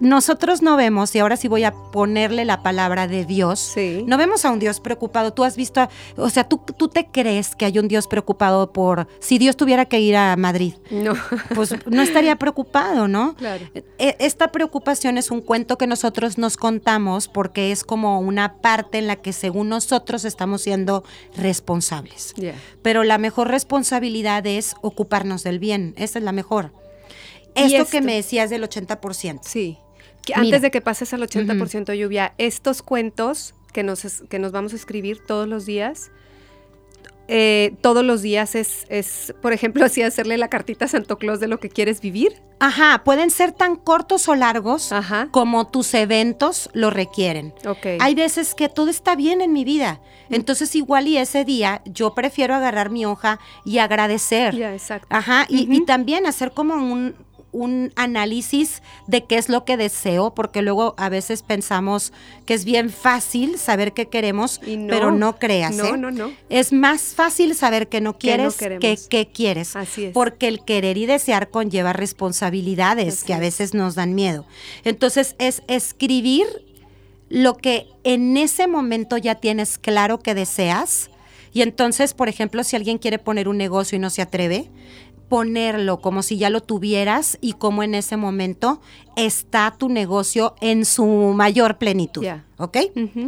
nosotros 0.00 0.62
no 0.62 0.76
vemos, 0.76 1.14
y 1.14 1.18
ahora 1.18 1.36
sí 1.36 1.48
voy 1.48 1.64
a 1.64 1.72
ponerle 1.72 2.44
la 2.44 2.62
palabra 2.62 3.06
de 3.06 3.24
Dios, 3.24 3.74
no 4.06 4.16
vemos 4.16 4.44
a 4.44 4.50
un 4.50 4.58
Dios 4.58 4.80
preocupado. 4.80 5.32
Tú 5.32 5.44
has 5.44 5.56
visto, 5.56 5.88
o 6.16 6.30
sea, 6.30 6.44
¿tú, 6.44 6.60
tú 6.76 6.88
te 6.88 7.06
crees 7.06 7.54
que 7.54 7.64
hay 7.64 7.78
un 7.78 7.88
Dios 7.88 8.06
preocupado 8.06 8.72
por, 8.72 9.08
si 9.20 9.38
Dios 9.38 9.56
tuviera 9.56 9.84
que 9.86 10.00
ir 10.00 10.16
a 10.16 10.36
Madrid, 10.36 10.74
no. 10.90 11.14
pues 11.54 11.74
no 11.86 12.02
estaría 12.02 12.36
preocupado, 12.36 13.08
¿no? 13.08 13.34
Claro. 13.34 13.66
E, 13.74 14.16
esta 14.18 14.48
preocupación 14.48 15.18
es 15.18 15.30
un 15.30 15.40
cuento 15.40 15.78
que 15.78 15.86
nosotros 15.86 16.38
nos 16.38 16.56
contamos 16.56 17.28
porque 17.28 17.72
es 17.72 17.84
como 17.84 18.20
una 18.20 18.54
parte 18.54 18.98
en 18.98 19.06
la 19.06 19.16
que 19.16 19.32
según 19.32 19.68
nosotros 19.68 20.24
estamos 20.24 20.62
siendo 20.62 21.04
responsables. 21.36 22.34
Pero 22.82 23.04
la 23.04 23.18
mejor 23.18 23.48
responsabilidad 23.48 24.46
es 24.46 24.74
ocuparnos 24.82 25.42
del 25.42 25.58
bien, 25.58 25.94
esa 25.96 26.18
es 26.18 26.24
la 26.24 26.32
mejor. 26.32 26.72
Esto, 27.58 27.86
que 27.90 28.00
me 28.00 28.14
decías 28.14 28.50
del 28.50 28.62
80%. 28.62 29.40
Sí. 29.42 29.78
antes 30.34 30.62
de 30.62 30.70
que 30.70 30.80
pases 30.80 31.12
al 31.14 31.22
80% 31.22 31.94
lluvia, 31.94 32.34
estos 32.38 32.82
cuentos 32.82 33.54
que 33.72 33.82
nos, 33.82 34.22
que 34.28 34.38
nos 34.38 34.52
vamos 34.52 34.72
a 34.72 34.76
escribir 34.76 35.24
todos 35.24 35.48
los 35.48 35.66
días, 35.66 36.10
eh, 37.30 37.74
todos 37.82 38.02
los 38.02 38.22
días 38.22 38.54
es, 38.54 38.86
es, 38.88 39.34
por 39.42 39.52
ejemplo, 39.52 39.84
así 39.84 40.02
hacerle 40.02 40.38
la 40.38 40.48
cartita 40.48 40.86
a 40.86 40.88
Santo 40.88 41.18
Claus 41.18 41.40
de 41.40 41.46
lo 41.46 41.60
que 41.60 41.68
quieres 41.68 42.00
vivir. 42.00 42.40
Ajá, 42.58 43.02
pueden 43.04 43.30
ser 43.30 43.52
tan 43.52 43.76
cortos 43.76 44.28
o 44.28 44.34
largos 44.34 44.90
como 45.30 45.68
tus 45.68 45.94
eventos 45.94 46.70
lo 46.72 46.90
requieren. 46.90 47.54
Okay. 47.64 47.98
Hay 48.00 48.16
veces 48.16 48.54
que 48.54 48.68
todo 48.68 48.90
está 48.90 49.14
bien 49.14 49.40
en 49.42 49.52
mi 49.52 49.64
vida, 49.64 50.00
entonces 50.28 50.74
igual 50.74 51.06
y 51.06 51.18
ese 51.18 51.44
día 51.44 51.82
yo 51.84 52.14
prefiero 52.14 52.54
agarrar 52.54 52.90
mi 52.90 53.04
hoja 53.06 53.38
y 53.64 53.78
agradecer. 53.78 54.56
Ya, 54.56 54.72
exacto. 54.72 55.06
Ajá, 55.10 55.46
y 55.48 55.84
también 55.84 56.26
hacer 56.26 56.50
como 56.50 56.74
un, 56.74 57.14
un 57.52 57.92
análisis 57.96 58.82
de 59.06 59.24
qué 59.24 59.36
es 59.36 59.48
lo 59.48 59.64
que 59.64 59.76
deseo, 59.76 60.34
porque 60.34 60.62
luego 60.62 60.94
a 60.98 61.08
veces 61.08 61.42
pensamos 61.42 62.12
que 62.44 62.54
es 62.54 62.64
bien 62.64 62.90
fácil 62.90 63.58
saber 63.58 63.92
qué 63.92 64.06
queremos, 64.08 64.60
pero 64.88 65.10
no 65.10 65.38
creas. 65.38 65.74
No, 65.74 65.86
¿eh? 65.86 65.96
no, 65.96 66.10
no. 66.10 66.32
Es 66.50 66.72
más 66.72 67.14
fácil 67.14 67.54
saber 67.54 67.88
que 67.88 68.00
no 68.00 68.18
quieres 68.18 68.56
que 68.56 68.98
qué 69.08 69.28
quieres. 69.32 69.76
Así 69.76 70.06
es. 70.06 70.12
Porque 70.12 70.48
el 70.48 70.64
querer 70.64 70.98
y 70.98 71.06
desear 71.06 71.50
conlleva 71.50 71.92
responsabilidades 71.92 73.24
que 73.24 73.34
a 73.34 73.38
veces 73.38 73.74
nos 73.74 73.94
dan 73.94 74.14
miedo. 74.14 74.46
Entonces 74.84 75.34
es 75.38 75.62
escribir 75.68 76.46
lo 77.28 77.56
que 77.56 77.86
en 78.04 78.36
ese 78.36 78.66
momento 78.66 79.16
ya 79.16 79.36
tienes 79.36 79.78
claro 79.78 80.18
que 80.20 80.34
deseas. 80.34 81.10
Y 81.52 81.62
entonces, 81.62 82.14
por 82.14 82.28
ejemplo, 82.28 82.62
si 82.62 82.76
alguien 82.76 82.98
quiere 82.98 83.18
poner 83.18 83.48
un 83.48 83.56
negocio 83.56 83.96
y 83.96 83.98
no 83.98 84.10
se 84.10 84.22
atreve, 84.22 84.68
ponerlo 85.28 86.00
como 86.00 86.22
si 86.22 86.38
ya 86.38 86.50
lo 86.50 86.62
tuvieras 86.62 87.38
y 87.40 87.52
como 87.54 87.82
en 87.82 87.94
ese 87.94 88.16
momento 88.16 88.80
está 89.16 89.74
tu 89.78 89.88
negocio 89.88 90.54
en 90.60 90.84
su 90.84 91.04
mayor 91.04 91.78
plenitud. 91.78 92.24
¿Ok? 92.56 92.78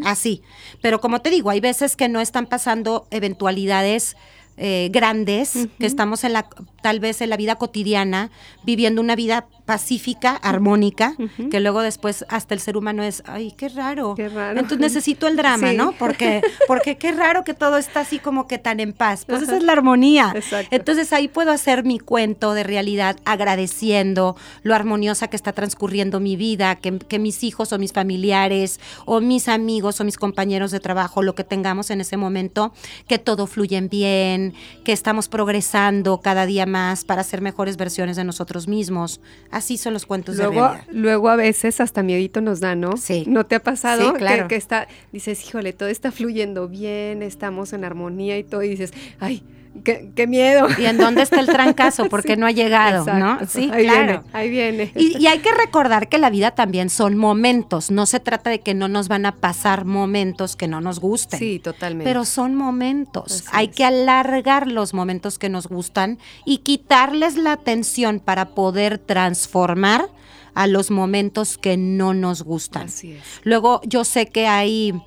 Así. 0.04 0.42
Pero 0.80 1.00
como 1.00 1.20
te 1.20 1.30
digo, 1.30 1.50
hay 1.50 1.60
veces 1.60 1.96
que 1.96 2.08
no 2.08 2.20
están 2.20 2.46
pasando 2.46 3.06
eventualidades 3.10 4.16
eh, 4.56 4.90
grandes, 4.92 5.68
que 5.78 5.86
estamos 5.86 6.22
en 6.24 6.34
la, 6.34 6.48
tal 6.82 7.00
vez 7.00 7.22
en 7.22 7.30
la 7.30 7.38
vida 7.38 7.56
cotidiana, 7.56 8.30
viviendo 8.62 9.00
una 9.00 9.16
vida 9.16 9.46
pacífica, 9.70 10.34
armónica, 10.34 11.14
que 11.50 11.60
luego 11.60 11.80
después 11.80 12.24
hasta 12.28 12.54
el 12.54 12.60
ser 12.60 12.76
humano 12.76 13.02
es, 13.02 13.22
ay, 13.26 13.52
qué 13.56 13.68
raro. 13.68 14.14
Qué 14.14 14.28
raro. 14.28 14.58
Entonces 14.58 14.78
necesito 14.78 15.26
el 15.26 15.36
drama, 15.36 15.72
¿no? 15.72 15.92
Porque, 15.92 16.42
porque 16.66 16.98
qué 16.98 17.12
raro 17.12 17.44
que 17.44 17.54
todo 17.54 17.78
está 17.78 18.00
así 18.00 18.18
como 18.18 18.46
que 18.46 18.58
tan 18.58 18.80
en 18.80 18.92
paz. 18.92 19.24
Pues 19.24 19.42
esa 19.42 19.56
es 19.56 19.62
la 19.62 19.72
armonía. 19.72 20.34
Entonces 20.70 21.12
ahí 21.12 21.28
puedo 21.28 21.52
hacer 21.52 21.84
mi 21.84 21.98
cuento 21.98 22.52
de 22.54 22.64
realidad 22.64 23.16
agradeciendo 23.24 24.36
lo 24.62 24.74
armoniosa 24.74 25.28
que 25.28 25.36
está 25.36 25.52
transcurriendo 25.52 26.20
mi 26.20 26.36
vida, 26.36 26.76
que, 26.76 26.98
que 26.98 27.18
mis 27.18 27.42
hijos 27.44 27.72
o 27.72 27.78
mis 27.78 27.92
familiares 27.92 28.80
o 29.06 29.20
mis 29.20 29.48
amigos 29.48 30.00
o 30.00 30.04
mis 30.04 30.16
compañeros 30.16 30.70
de 30.70 30.80
trabajo, 30.80 31.22
lo 31.22 31.34
que 31.34 31.44
tengamos 31.44 31.90
en 31.90 32.00
ese 32.00 32.16
momento, 32.16 32.72
que 33.06 33.18
todo 33.18 33.46
fluye 33.46 33.80
bien, 33.88 34.54
que 34.84 34.92
estamos 34.92 35.28
progresando 35.28 36.20
cada 36.20 36.44
día 36.44 36.66
más 36.66 37.04
para 37.04 37.22
ser 37.22 37.40
mejores 37.40 37.76
versiones 37.76 38.16
de 38.16 38.24
nosotros 38.24 38.68
mismos. 38.68 39.20
Así 39.60 39.76
son 39.76 39.92
los 39.92 40.06
cuentos 40.06 40.36
luego, 40.36 40.52
de 40.52 40.60
realidad. 40.60 40.84
Luego 40.90 41.28
a 41.28 41.36
veces 41.36 41.82
hasta 41.82 42.02
miedito 42.02 42.40
nos 42.40 42.60
da, 42.60 42.74
¿no? 42.74 42.96
Sí. 42.96 43.24
¿No 43.26 43.44
te 43.44 43.56
ha 43.56 43.62
pasado? 43.62 44.12
Sí, 44.12 44.16
claro. 44.16 44.44
Que, 44.44 44.48
que 44.48 44.56
está, 44.56 44.88
dices, 45.12 45.46
híjole, 45.46 45.74
todo 45.74 45.90
está 45.90 46.10
fluyendo 46.10 46.66
bien, 46.66 47.22
estamos 47.22 47.74
en 47.74 47.84
armonía 47.84 48.38
y 48.38 48.42
todo, 48.42 48.62
y 48.62 48.70
dices, 48.70 48.94
ay, 49.18 49.42
Qué, 49.84 50.26
miedo. 50.26 50.68
¿Y 50.78 50.84
en 50.86 50.98
dónde 50.98 51.22
está 51.22 51.40
el 51.40 51.46
trancazo? 51.46 52.04
Porque 52.10 52.36
no 52.36 52.46
ha 52.46 52.50
llegado, 52.50 53.04
¿no? 53.14 53.38
Sí, 53.48 53.70
ahí 53.72 53.84
claro. 53.84 54.22
Viene, 54.22 54.30
ahí 54.32 54.50
viene. 54.50 54.92
Y, 54.96 55.26
hay 55.26 55.38
que 55.38 55.52
recordar 55.52 56.08
que 56.08 56.18
la 56.18 56.28
vida 56.28 56.50
también 56.50 56.90
son 56.90 57.16
momentos. 57.16 57.90
No 57.90 58.06
se 58.06 58.20
trata 58.20 58.50
de 58.50 58.60
que 58.60 58.74
no 58.74 58.88
nos 58.88 59.08
van 59.08 59.26
a 59.26 59.36
pasar 59.36 59.84
momentos 59.84 60.56
que 60.56 60.68
no 60.68 60.80
nos 60.80 61.00
gusten. 61.00 61.38
Sí, 61.38 61.60
totalmente. 61.60 62.04
Pero 62.04 62.24
son 62.24 62.54
momentos. 62.54 63.44
hay 63.52 63.68
que 63.68 63.84
alargar 63.84 64.66
los 64.66 64.92
momentos 64.92 65.38
que 65.38 65.48
nos 65.48 65.68
gustan 65.68 66.18
y 66.44 66.58
quitarles 66.58 67.36
la 67.36 67.52
atención 67.52 68.20
para 68.20 68.50
poder 68.50 68.98
transformar 68.98 70.08
a 70.54 70.66
los 70.66 70.90
momentos 70.90 71.58
que 71.58 71.76
no 71.76 72.12
nos 72.12 72.42
gustan. 72.42 72.86
Así 72.86 73.12
es. 73.12 73.22
Luego, 73.44 73.80
yo 73.84 74.04
sé 74.04 74.26
que 74.26 74.46
hay 74.46 75.00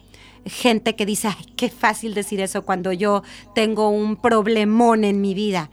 gente 0.45 0.95
que 0.95 1.05
dice, 1.05 1.29
ay, 1.29 1.45
qué 1.55 1.69
fácil 1.69 2.13
decir 2.13 2.41
eso 2.41 2.63
cuando 2.63 2.91
yo 2.91 3.23
tengo 3.55 3.89
un 3.89 4.15
problemón 4.15 5.03
en 5.03 5.21
mi 5.21 5.33
vida. 5.33 5.69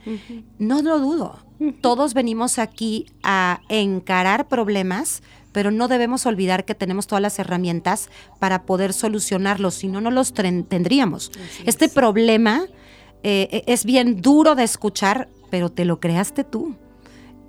No 0.59 0.83
lo 0.83 0.99
dudo. 0.99 1.39
Todos 1.81 2.15
venimos 2.15 2.59
aquí 2.59 3.07
a 3.23 3.61
encarar 3.69 4.49
problemas, 4.49 5.23
pero 5.53 5.71
no 5.71 5.89
debemos 5.89 6.27
olvidar 6.27 6.65
que 6.65 6.75
tenemos 6.75 7.07
todas 7.07 7.23
las 7.23 7.39
herramientas 7.39 8.09
para 8.39 8.63
poder 8.63 8.93
solucionarlos, 8.93 9.75
si 9.75 9.89
no, 9.89 10.01
no 10.01 10.11
los 10.11 10.33
tendríamos. 10.33 11.33
este 11.67 11.89
problema 11.89 12.65
eh, 13.23 13.49
e-, 13.51 13.73
es 13.73 13.85
bien 13.85 14.23
duro 14.23 14.55
de 14.55 14.65
escuchar, 14.65 15.29
pero 15.51 15.71
te 15.71 15.85
lo 15.85 16.01
creaste 16.01 16.45
tú 16.45 16.77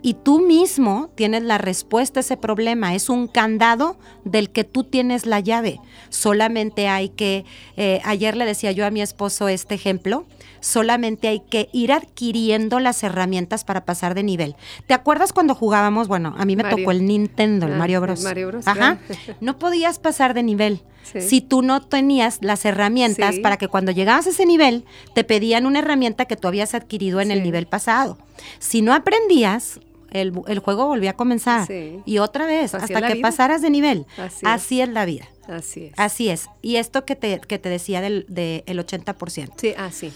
y 0.04 0.16
tú 0.16 0.40
mismo 0.40 1.10
tienes 1.16 1.44
la 1.44 1.58
respuesta 1.58 2.20
a 2.20 2.22
ese 2.22 2.38
problema. 2.38 2.96
Es 2.96 3.10
un 3.10 3.28
candado 3.28 3.98
del 4.26 4.50
que 4.50 4.64
tú 4.64 4.84
tienes 4.84 5.26
la 5.26 5.40
llave. 5.40 5.80
Solamente 6.10 6.88
hay 6.88 7.10
que, 7.10 7.46
eh, 7.78 8.02
ayer 8.04 8.36
le 8.36 8.46
decía 8.46 8.72
yo 8.72 8.86
a 8.86 8.92
mi 8.92 9.02
esposo 9.02 9.48
este 9.48 9.76
ejemplo, 9.76 10.26
solamente 10.60 11.28
hay 11.28 11.40
que 11.40 11.70
ir 11.74 11.92
adquiriendo 11.92 12.80
las 12.80 13.04
herramientas 13.04 13.64
para 13.64 13.86
pasar 13.86 14.14
de 14.16 14.24
nivel. 14.24 14.56
¿Te 14.88 14.94
acuerdas 14.94 15.34
cuando 15.34 15.56
jugábamos? 15.56 16.08
Bueno, 16.08 16.36
a 16.38 16.46
mí 16.46 16.56
me 16.56 16.64
tocó 16.64 16.92
el 16.92 17.06
Nintendo, 17.06 17.66
el 17.68 17.74
Ah, 17.74 17.78
Mario 17.78 17.98
el 18.00 18.02
Bros. 18.04 18.24
Mario 18.24 18.48
Bros, 18.48 18.68
Ajá. 18.68 19.00
No 19.40 19.58
podías 19.58 20.00
pasar 20.00 20.34
de 20.34 20.44
nivel. 20.44 20.82
Sí. 21.04 21.22
Si 21.22 21.42
tú 21.42 21.62
no 21.64 21.82
tenías 21.82 22.40
las 22.42 22.64
herramientas 22.66 23.36
Sí. 23.36 23.42
para 23.42 23.58
que 23.58 23.68
cuando 23.68 23.92
llegabas 23.92 24.28
a 24.28 24.30
ese 24.30 24.46
nivel 24.46 24.86
te 25.16 25.24
pedían 25.24 25.66
una 25.66 25.80
herramienta 25.80 26.26
que 26.26 26.36
tú 26.38 26.48
habías 26.48 26.76
adquirido 26.76 27.22
en 27.22 27.32
el 27.32 27.42
nivel 27.44 27.66
pasado. 27.66 28.18
Si 28.60 28.82
no 28.84 28.94
aprendías, 28.94 29.80
el, 30.12 30.34
el 30.48 30.60
juego 30.60 30.88
volvía 30.88 31.12
a 31.12 31.16
comenzar. 31.16 31.66
Sí. 31.68 32.00
Y 32.06 32.20
otra 32.20 32.46
vez, 32.46 32.74
Así 32.76 32.94
hasta 32.94 33.08
que 33.08 33.16
vida. 33.16 33.28
pasaras 33.28 33.62
de 33.62 33.70
nivel. 33.70 34.06
Así 34.18 34.46
Así, 34.46 34.82
es. 34.82 34.88
es. 34.88 34.94
la 34.94 35.06
vida. 35.06 35.28
Así 35.48 35.86
es. 35.86 35.94
Así 35.98 36.30
es. 36.30 36.48
Y 36.62 36.76
esto 36.78 37.06
que 37.06 37.16
te, 37.16 37.40
que 37.40 37.60
te 37.60 37.70
decía 37.70 38.02
del 38.02 38.26
de 38.30 38.64
el 38.68 38.80
80%. 38.86 39.54
Sí, 39.58 39.74
así. 39.78 40.14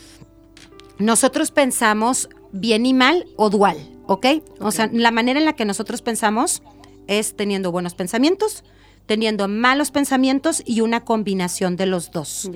Nosotros 0.97 1.51
pensamos 1.51 2.29
bien 2.51 2.86
y 2.86 2.93
mal 2.93 3.25
o 3.36 3.49
dual, 3.49 3.77
¿ok? 4.08 4.27
O 4.60 4.71
sea, 4.71 4.89
la 4.93 5.12
manera 5.12 5.39
en 5.39 5.45
la 5.45 5.53
que 5.53 5.65
nosotros 5.65 6.01
pensamos 6.01 6.62
es 7.08 7.36
teniendo 7.36 7.71
buenos 7.71 7.95
pensamientos, 7.95 8.63
teniendo 9.06 9.48
malos 9.48 9.91
pensamientos 9.91 10.63
y 10.65 10.82
una 10.82 11.02
combinación 11.06 11.76
de 11.76 11.86
los 11.86 12.12
dos. 12.12 12.50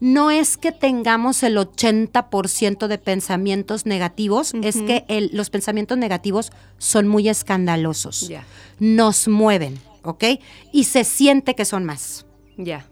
No 0.00 0.30
es 0.30 0.56
que 0.56 0.72
tengamos 0.72 1.42
el 1.44 1.56
80% 1.58 2.88
de 2.88 2.98
pensamientos 2.98 3.86
negativos, 3.86 4.52
es 4.62 4.76
que 4.82 5.04
el- 5.08 5.30
los 5.32 5.48
pensamientos 5.50 5.96
negativos 5.98 6.50
son 6.78 7.06
muy 7.08 7.28
escandalosos. 7.28 8.28
Ya. 8.28 8.44
Nos 8.80 9.28
mueven, 9.28 9.78
¿ok? 10.02 10.24
Y 10.72 10.84
se 10.84 11.04
siente 11.04 11.54
que 11.54 11.64
son 11.64 11.84
más. 11.84 12.26
Ya. 12.56 12.86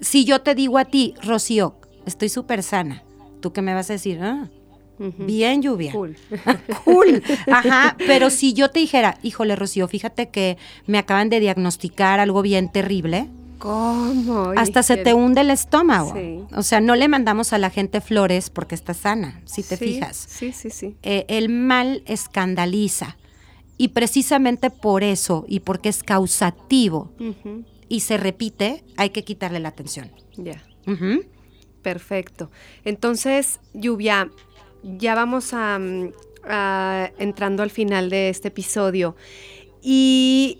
Si 0.00 0.24
yo 0.24 0.42
te 0.42 0.54
digo 0.54 0.76
a 0.78 0.84
ti, 0.84 1.14
Rocío, 1.22 1.76
estoy 2.06 2.28
súper 2.28 2.62
sana, 2.62 3.02
¿tú 3.40 3.52
qué 3.52 3.62
me 3.62 3.72
vas 3.74 3.88
a 3.90 3.94
decir? 3.94 4.18
Ah, 4.22 4.48
Bien 5.18 5.62
lluvia. 5.62 5.92
Cool. 5.92 6.16
Cool. 6.84 7.22
Ajá, 7.50 7.96
pero 8.06 8.30
si 8.30 8.52
yo 8.52 8.70
te 8.70 8.80
dijera, 8.80 9.18
híjole, 9.22 9.56
Rocío, 9.56 9.88
fíjate 9.88 10.28
que 10.28 10.58
me 10.86 10.98
acaban 10.98 11.30
de 11.30 11.40
diagnosticar 11.40 12.20
algo 12.20 12.42
bien 12.42 12.70
terrible, 12.70 13.28
¿Cómo? 13.58 14.54
Hasta 14.56 14.82
se 14.82 14.96
te 14.96 15.12
hunde 15.12 15.42
el 15.42 15.50
estómago. 15.50 16.14
Sí. 16.14 16.40
O 16.56 16.62
sea, 16.62 16.80
no 16.80 16.96
le 16.96 17.08
mandamos 17.08 17.52
a 17.52 17.58
la 17.58 17.68
gente 17.68 18.00
flores 18.00 18.48
porque 18.48 18.74
está 18.74 18.94
sana, 18.94 19.42
si 19.44 19.62
te 19.62 19.76
Sí, 19.76 19.84
fijas. 19.84 20.16
Sí, 20.16 20.52
sí, 20.52 20.70
sí. 20.70 20.96
Eh, 21.02 21.26
el 21.28 21.50
mal 21.50 22.02
escandaliza. 22.06 23.18
Y 23.76 23.88
precisamente 23.88 24.70
por 24.70 25.04
eso, 25.04 25.44
y 25.46 25.60
porque 25.60 25.90
es 25.90 26.02
causativo 26.02 27.12
y 27.88 28.00
se 28.00 28.16
repite, 28.16 28.82
hay 28.96 29.10
que 29.10 29.24
quitarle 29.24 29.60
la 29.60 29.68
atención. 29.68 30.10
Ya. 30.38 30.62
Perfecto. 31.82 32.50
Entonces, 32.84 33.60
Lluvia, 33.74 34.30
ya 34.82 35.14
vamos 35.14 35.52
a, 35.52 35.78
mm, 35.78 36.10
a- 36.44 37.10
entrando 37.18 37.62
al 37.62 37.70
final 37.70 38.10
de 38.10 38.28
este 38.28 38.48
episodio. 38.48 39.16
Y 39.82 40.58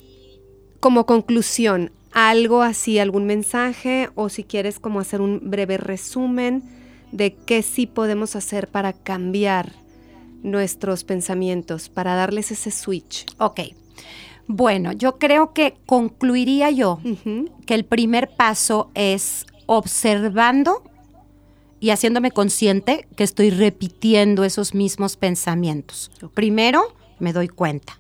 como 0.81 1.07
conclusión, 1.07 1.91
algo 2.13 2.63
así, 2.63 2.99
algún 2.99 3.27
mensaje 3.27 4.09
o 4.15 4.29
si 4.29 4.45
quieres 4.45 4.79
como 4.81 5.01
hacer 5.01 5.21
un 5.21 5.41
breve 5.51 5.77
resumen 5.77 6.63
de 7.13 7.35
qué 7.35 7.63
sí 7.63 7.87
podemos 7.87 8.37
hacer 8.37 8.69
para 8.69 8.93
cambiar 8.93 9.73
nuestros 10.43 11.05
pensamientos, 11.05 11.89
para 11.89 12.15
darles 12.15 12.51
ese 12.51 12.71
switch. 12.71 13.27
Ok. 13.39 13.61
Bueno, 14.47 14.93
yo 14.93 15.19
creo 15.19 15.53
que 15.53 15.75
concluiría 15.87 16.71
yo 16.71 16.99
que 17.67 17.75
el 17.75 17.85
primer 17.85 18.31
paso 18.35 18.91
es 18.95 19.47
observando 19.67 20.83
y 21.81 21.91
haciéndome 21.91 22.31
consciente 22.31 23.09
que 23.17 23.25
estoy 23.25 23.51
repitiendo 23.51 24.45
esos 24.45 24.75
mismos 24.75 25.17
pensamientos. 25.17 26.11
Primero, 26.35 26.95
me 27.19 27.33
doy 27.33 27.49
cuenta. 27.49 27.99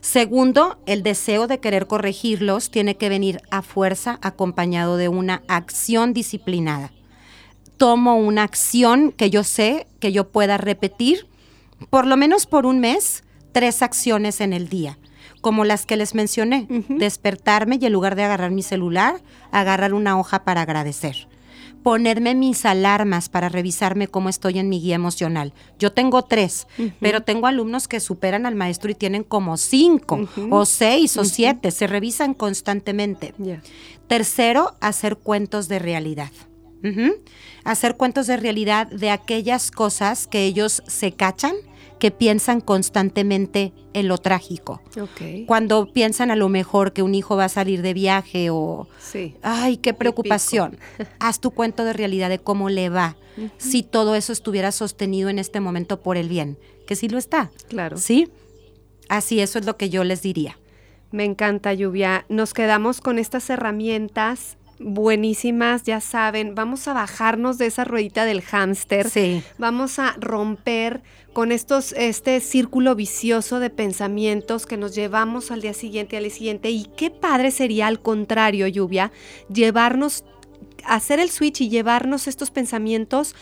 Segundo, 0.00 0.78
el 0.86 1.02
deseo 1.02 1.46
de 1.46 1.60
querer 1.60 1.86
corregirlos 1.86 2.70
tiene 2.70 2.96
que 2.96 3.08
venir 3.08 3.40
a 3.50 3.62
fuerza 3.62 4.18
acompañado 4.22 4.96
de 4.96 5.08
una 5.08 5.42
acción 5.48 6.12
disciplinada. 6.12 6.92
Tomo 7.76 8.16
una 8.16 8.42
acción 8.42 9.12
que 9.12 9.28
yo 9.30 9.44
sé 9.44 9.86
que 10.00 10.12
yo 10.12 10.28
pueda 10.28 10.56
repetir 10.56 11.26
por 11.90 12.06
lo 12.06 12.16
menos 12.16 12.46
por 12.46 12.66
un 12.66 12.80
mes, 12.80 13.24
tres 13.52 13.82
acciones 13.82 14.40
en 14.40 14.52
el 14.52 14.68
día, 14.68 14.98
como 15.40 15.64
las 15.64 15.84
que 15.84 15.96
les 15.96 16.14
mencioné. 16.14 16.66
Despertarme 16.88 17.78
y 17.80 17.86
en 17.86 17.92
lugar 17.92 18.16
de 18.16 18.24
agarrar 18.24 18.50
mi 18.50 18.62
celular, 18.62 19.20
agarrar 19.50 19.92
una 19.92 20.18
hoja 20.18 20.44
para 20.44 20.62
agradecer. 20.62 21.28
Ponerme 21.86 22.34
mis 22.34 22.66
alarmas 22.66 23.28
para 23.28 23.48
revisarme 23.48 24.08
cómo 24.08 24.28
estoy 24.28 24.58
en 24.58 24.68
mi 24.68 24.80
guía 24.80 24.96
emocional. 24.96 25.54
Yo 25.78 25.92
tengo 25.92 26.22
tres, 26.22 26.66
pero 26.98 27.22
tengo 27.22 27.46
alumnos 27.46 27.86
que 27.86 28.00
superan 28.00 28.44
al 28.44 28.56
maestro 28.56 28.90
y 28.90 28.96
tienen 28.96 29.22
como 29.22 29.56
cinco 29.56 30.28
o 30.50 30.66
seis 30.66 31.16
o 31.16 31.24
siete. 31.24 31.70
Se 31.70 31.86
revisan 31.86 32.34
constantemente. 32.34 33.34
Tercero, 34.08 34.74
hacer 34.80 35.18
cuentos 35.18 35.68
de 35.68 35.78
realidad. 35.78 36.32
Hacer 37.62 37.96
cuentos 37.96 38.26
de 38.26 38.36
realidad 38.36 38.88
de 38.88 39.10
aquellas 39.10 39.70
cosas 39.70 40.26
que 40.26 40.42
ellos 40.42 40.82
se 40.88 41.12
cachan, 41.12 41.54
que 41.98 42.10
piensan 42.10 42.60
constantemente 42.60 43.72
en 43.94 44.08
lo 44.08 44.18
trágico. 44.18 44.82
Cuando 45.46 45.92
piensan 45.92 46.30
a 46.30 46.36
lo 46.36 46.48
mejor 46.48 46.92
que 46.92 47.02
un 47.02 47.14
hijo 47.14 47.36
va 47.36 47.46
a 47.46 47.48
salir 47.48 47.82
de 47.82 47.94
viaje 47.94 48.50
o, 48.50 48.86
Sí. 49.00 49.34
ay, 49.42 49.78
qué 49.78 49.94
preocupación. 49.94 50.78
Haz 51.20 51.40
tu 51.40 51.52
cuento 51.52 51.84
de 51.84 51.92
realidad 51.94 52.28
de 52.28 52.38
cómo 52.38 52.68
le 52.68 52.88
va 52.90 53.16
si 53.58 53.82
todo 53.82 54.14
eso 54.14 54.32
estuviera 54.32 54.72
sostenido 54.72 55.28
en 55.28 55.38
este 55.38 55.60
momento 55.60 56.00
por 56.00 56.16
el 56.16 56.28
bien, 56.28 56.58
que 56.86 56.96
sí 56.96 57.08
lo 57.08 57.18
está. 57.18 57.50
Claro. 57.68 57.96
¿Sí? 57.98 58.28
Así, 59.08 59.40
eso 59.40 59.58
es 59.58 59.66
lo 59.66 59.76
que 59.76 59.90
yo 59.90 60.04
les 60.04 60.22
diría. 60.22 60.58
Me 61.12 61.24
encanta, 61.24 61.72
Lluvia. 61.74 62.24
Nos 62.28 62.52
quedamos 62.54 63.00
con 63.00 63.18
estas 63.18 63.48
herramientas 63.50 64.56
buenísimas, 64.78 65.84
ya 65.84 66.00
saben, 66.00 66.54
vamos 66.54 66.86
a 66.88 66.92
bajarnos 66.92 67.58
de 67.58 67.66
esa 67.66 67.84
ruedita 67.84 68.24
del 68.24 68.42
hámster. 68.42 69.08
Sí. 69.08 69.42
Vamos 69.58 69.98
a 69.98 70.14
romper 70.18 71.02
con 71.36 71.52
estos, 71.52 71.92
este 71.98 72.40
círculo 72.40 72.94
vicioso 72.94 73.60
de 73.60 73.68
pensamientos 73.68 74.64
que 74.64 74.78
nos 74.78 74.94
llevamos 74.94 75.50
al 75.50 75.60
día 75.60 75.74
siguiente, 75.74 76.16
al 76.16 76.22
día 76.22 76.32
siguiente. 76.32 76.70
Y 76.70 76.86
qué 76.96 77.10
padre 77.10 77.50
sería, 77.50 77.88
al 77.88 78.00
contrario, 78.00 78.66
Lluvia, 78.68 79.12
llevarnos, 79.52 80.24
hacer 80.86 81.20
el 81.20 81.28
switch 81.28 81.60
y 81.60 81.68
llevarnos 81.68 82.26
estos 82.26 82.50
pensamientos 82.50 83.34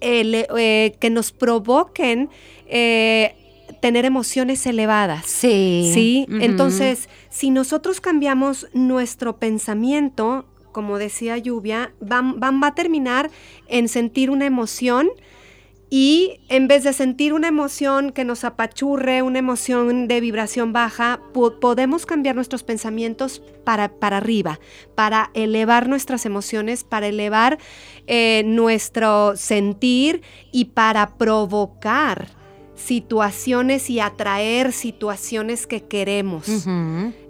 eh, 0.00 0.22
le- 0.22 0.46
eh, 0.56 0.94
que 1.00 1.10
nos 1.10 1.32
provoquen 1.32 2.28
eh, 2.68 3.34
tener 3.82 4.04
emociones 4.04 4.64
elevadas. 4.64 5.26
Sí. 5.26 5.90
Sí, 5.92 6.26
entonces, 6.28 7.08
si 7.28 7.50
nosotros 7.50 8.00
cambiamos 8.00 8.68
nuestro 8.72 9.36
pensamiento, 9.40 10.46
como 10.70 10.96
decía 10.96 11.38
Lluvia, 11.38 11.92
va, 12.00 12.20
va- 12.22 12.52
va 12.52 12.68
a 12.68 12.74
terminar 12.76 13.32
en 13.66 13.88
sentir 13.88 14.30
una 14.30 14.46
emoción 14.46 15.08
y 15.88 16.40
en 16.48 16.66
vez 16.66 16.82
de 16.82 16.92
sentir 16.92 17.32
una 17.32 17.46
emoción 17.48 18.10
que 18.10 18.24
nos 18.24 18.42
apachurre, 18.42 19.22
una 19.22 19.38
emoción 19.38 20.08
de 20.08 20.20
vibración 20.20 20.72
baja, 20.72 21.20
po- 21.32 21.60
podemos 21.60 22.06
cambiar 22.06 22.34
nuestros 22.34 22.64
pensamientos 22.64 23.40
para, 23.64 23.88
para 23.88 24.16
arriba, 24.16 24.58
para 24.96 25.30
elevar 25.34 25.88
nuestras 25.88 26.26
emociones, 26.26 26.82
para 26.82 27.06
elevar 27.06 27.58
eh, 28.08 28.42
nuestro 28.46 29.36
sentir 29.36 30.22
y 30.50 30.66
para 30.66 31.16
provocar 31.16 32.28
situaciones 32.74 33.88
y 33.88 34.00
atraer 34.00 34.72
situaciones 34.72 35.66
que 35.66 35.84
queremos. 35.84 36.66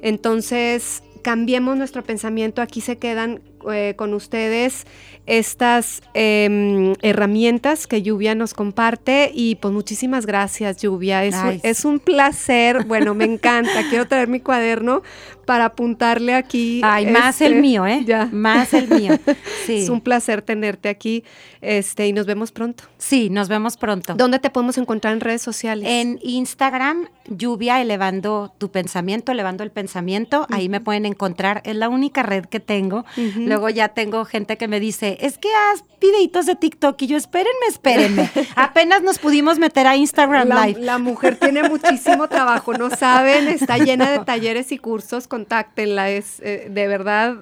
Entonces, 0.03 1.03
cambiemos 1.23 1.77
nuestro 1.77 2.03
pensamiento. 2.03 2.63
Aquí 2.63 2.81
se 2.81 2.97
quedan 2.99 3.43
eh, 3.73 3.95
con 3.97 4.15
ustedes 4.15 4.87
estas 5.27 6.03
em, 6.15 6.95
herramientas 7.03 7.87
que 7.87 8.03
Lluvia 8.03 8.35
nos 8.35 8.55
comparte. 8.55 9.31
Y 9.35 9.57
pues 9.57 9.75
muchísimas 9.75 10.27
gracias, 10.27 10.79
Lluvia. 10.79 11.25
Es, 11.25 11.37
es 11.63 11.85
un 11.85 11.99
placer. 11.99 12.85
Bueno, 12.85 13.15
me 13.15 13.25
encanta. 13.25 13.89
Quiero 13.89 14.07
traer 14.07 14.29
mi 14.29 14.41
cuaderno 14.41 15.03
para 15.47 15.67
apuntarle 15.67 16.35
aquí. 16.35 16.81
Ay, 16.85 17.07
más 17.07 17.41
este, 17.41 17.47
el 17.47 17.57
mío, 17.57 17.87
¿eh? 17.87 18.03
Ya. 18.05 18.29
Más 18.31 18.75
el 18.75 18.89
mío. 18.89 19.19
Sí. 19.67 19.79
Es 19.79 19.89
un 19.89 20.01
placer 20.01 20.43
tenerte 20.43 20.89
aquí. 20.89 21.25
Este, 21.61 22.07
y 22.07 22.13
nos 22.13 22.27
vemos 22.27 22.53
pronto. 22.53 22.85
Sí, 22.99 23.31
nos 23.31 23.49
vemos 23.49 23.77
pronto. 23.77 24.15
¿Dónde 24.15 24.39
te 24.39 24.49
podemos 24.49 24.79
encontrar 24.79 25.13
en 25.13 25.21
redes 25.21 25.43
sociales? 25.43 25.89
En 25.89 26.21
Instagram, 26.23 27.09
lluvia 27.29 27.81
elevando 27.81 28.55
tu 28.59 28.71
pensamiento, 28.71 29.33
elevando 29.33 29.65
el 29.65 29.73
pensamiento. 29.73 30.47
Ahí 30.51 30.69
me 30.69 30.81
pueden 30.81 31.05
encontrar. 31.05 31.63
Es 31.65 31.75
la 31.75 31.89
única 31.89 32.23
red 32.23 32.45
que 32.45 32.61
tengo. 32.61 33.05
Luego 33.17 33.57
luego 33.57 33.71
ya 33.71 33.89
tengo 33.89 34.27
gente 34.27 34.59
que 34.59 34.69
me 34.69 34.81
dice, 34.81 35.17
es 35.23 35.39
que 35.39 35.49
haz 35.49 35.83
videitos 35.99 36.45
de 36.45 36.57
TikTok 36.57 37.01
y 37.01 37.07
yo, 37.07 37.17
espérenme, 37.17 37.67
espérenme. 37.69 38.31
Apenas 38.55 39.03
nos 39.03 39.19
pudimos 39.19 39.59
meter 39.59 39.87
a 39.87 39.97
Instagram 39.97 40.49
la, 40.49 40.67
Live. 40.67 40.81
La 40.83 40.99
mujer 40.99 41.37
tiene 41.37 41.67
muchísimo 41.67 42.29
trabajo, 42.29 42.75
no 42.75 42.91
saben, 42.91 43.49
está 43.49 43.79
llena 43.85 44.11
de 44.11 44.19
talleres 44.19 44.73
y 44.73 44.79
cursos, 44.79 45.27
contáctenla, 45.37 46.09
es 46.09 46.41
eh, 46.41 46.69
de 46.71 46.89
verdad 46.89 47.37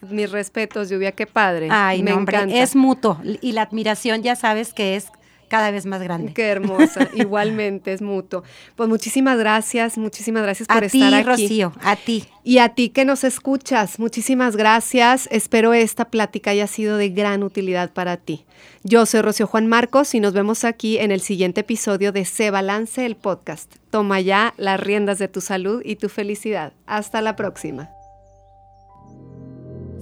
mis 0.00 0.30
respetos, 0.30 0.88
Lluvia, 0.88 1.12
qué 1.12 1.26
padre. 1.26 1.68
Ay, 1.70 2.02
Me 2.02 2.10
no, 2.10 2.16
hombre, 2.16 2.38
es 2.62 2.74
mutuo 2.74 3.20
y 3.22 3.52
la 3.52 3.62
admiración 3.62 4.22
ya 4.22 4.34
sabes 4.34 4.72
que 4.72 4.96
es 4.96 5.08
cada 5.54 5.70
vez 5.70 5.86
más 5.86 6.02
grande. 6.02 6.32
Qué 6.32 6.48
hermosa, 6.48 7.08
igualmente 7.14 7.92
es 7.92 8.02
mutuo. 8.02 8.42
Pues 8.74 8.88
muchísimas 8.88 9.38
gracias, 9.38 9.96
muchísimas 9.96 10.42
gracias 10.42 10.66
por 10.66 10.82
estar 10.82 11.14
aquí. 11.14 11.24
Rocío, 11.24 11.72
a 11.80 11.94
ti. 11.94 12.24
Y 12.42 12.58
a 12.58 12.70
ti 12.70 12.88
que 12.88 13.04
nos 13.04 13.22
escuchas, 13.22 14.00
muchísimas 14.00 14.56
gracias. 14.56 15.28
Espero 15.30 15.72
esta 15.72 16.06
plática 16.06 16.50
haya 16.50 16.66
sido 16.66 16.96
de 16.96 17.10
gran 17.10 17.44
utilidad 17.44 17.92
para 17.92 18.16
ti. 18.16 18.46
Yo 18.82 19.06
soy 19.06 19.22
Rocío 19.22 19.46
Juan 19.46 19.68
Marcos 19.68 20.12
y 20.16 20.18
nos 20.18 20.32
vemos 20.32 20.64
aquí 20.64 20.98
en 20.98 21.12
el 21.12 21.20
siguiente 21.20 21.60
episodio 21.60 22.10
de 22.10 22.24
Se 22.24 22.50
Balance 22.50 23.06
el 23.06 23.14
podcast. 23.14 23.72
Toma 23.90 24.20
ya 24.20 24.54
las 24.56 24.80
riendas 24.80 25.20
de 25.20 25.28
tu 25.28 25.40
salud 25.40 25.82
y 25.84 25.94
tu 25.96 26.08
felicidad. 26.08 26.72
Hasta 26.84 27.22
la 27.22 27.36
próxima. 27.36 27.90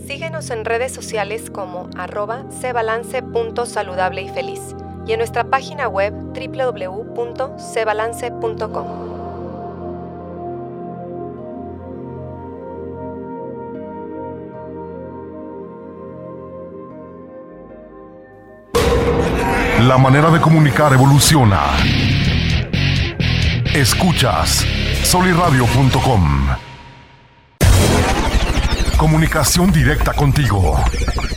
Síguenos 0.06 0.48
en 0.48 0.64
redes 0.64 0.92
sociales 0.92 1.50
como 1.50 1.90
arroba 1.94 2.50
sebalance.saludable 2.50 4.22
y 4.22 4.28
feliz 4.30 4.74
y 5.06 5.12
en 5.12 5.18
nuestra 5.18 5.44
página 5.44 5.86
web 5.88 6.12
www.cebalance.com. 6.12 9.12
La 19.88 19.98
manera 19.98 20.30
de 20.30 20.40
comunicar 20.40 20.92
evoluciona. 20.92 21.60
Escuchas 23.74 24.64
soliradio.com. 25.02 26.46
Comunicación 28.96 29.72
directa 29.72 30.12
contigo. 30.12 30.78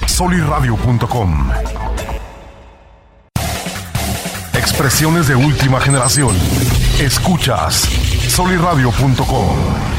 soliradio.com. 0.05 1.49
Expresiones 4.65 5.27
de 5.27 5.35
última 5.35 5.79
generación. 5.79 6.35
Escuchas 6.99 7.87
soliradio.com. 8.27 9.94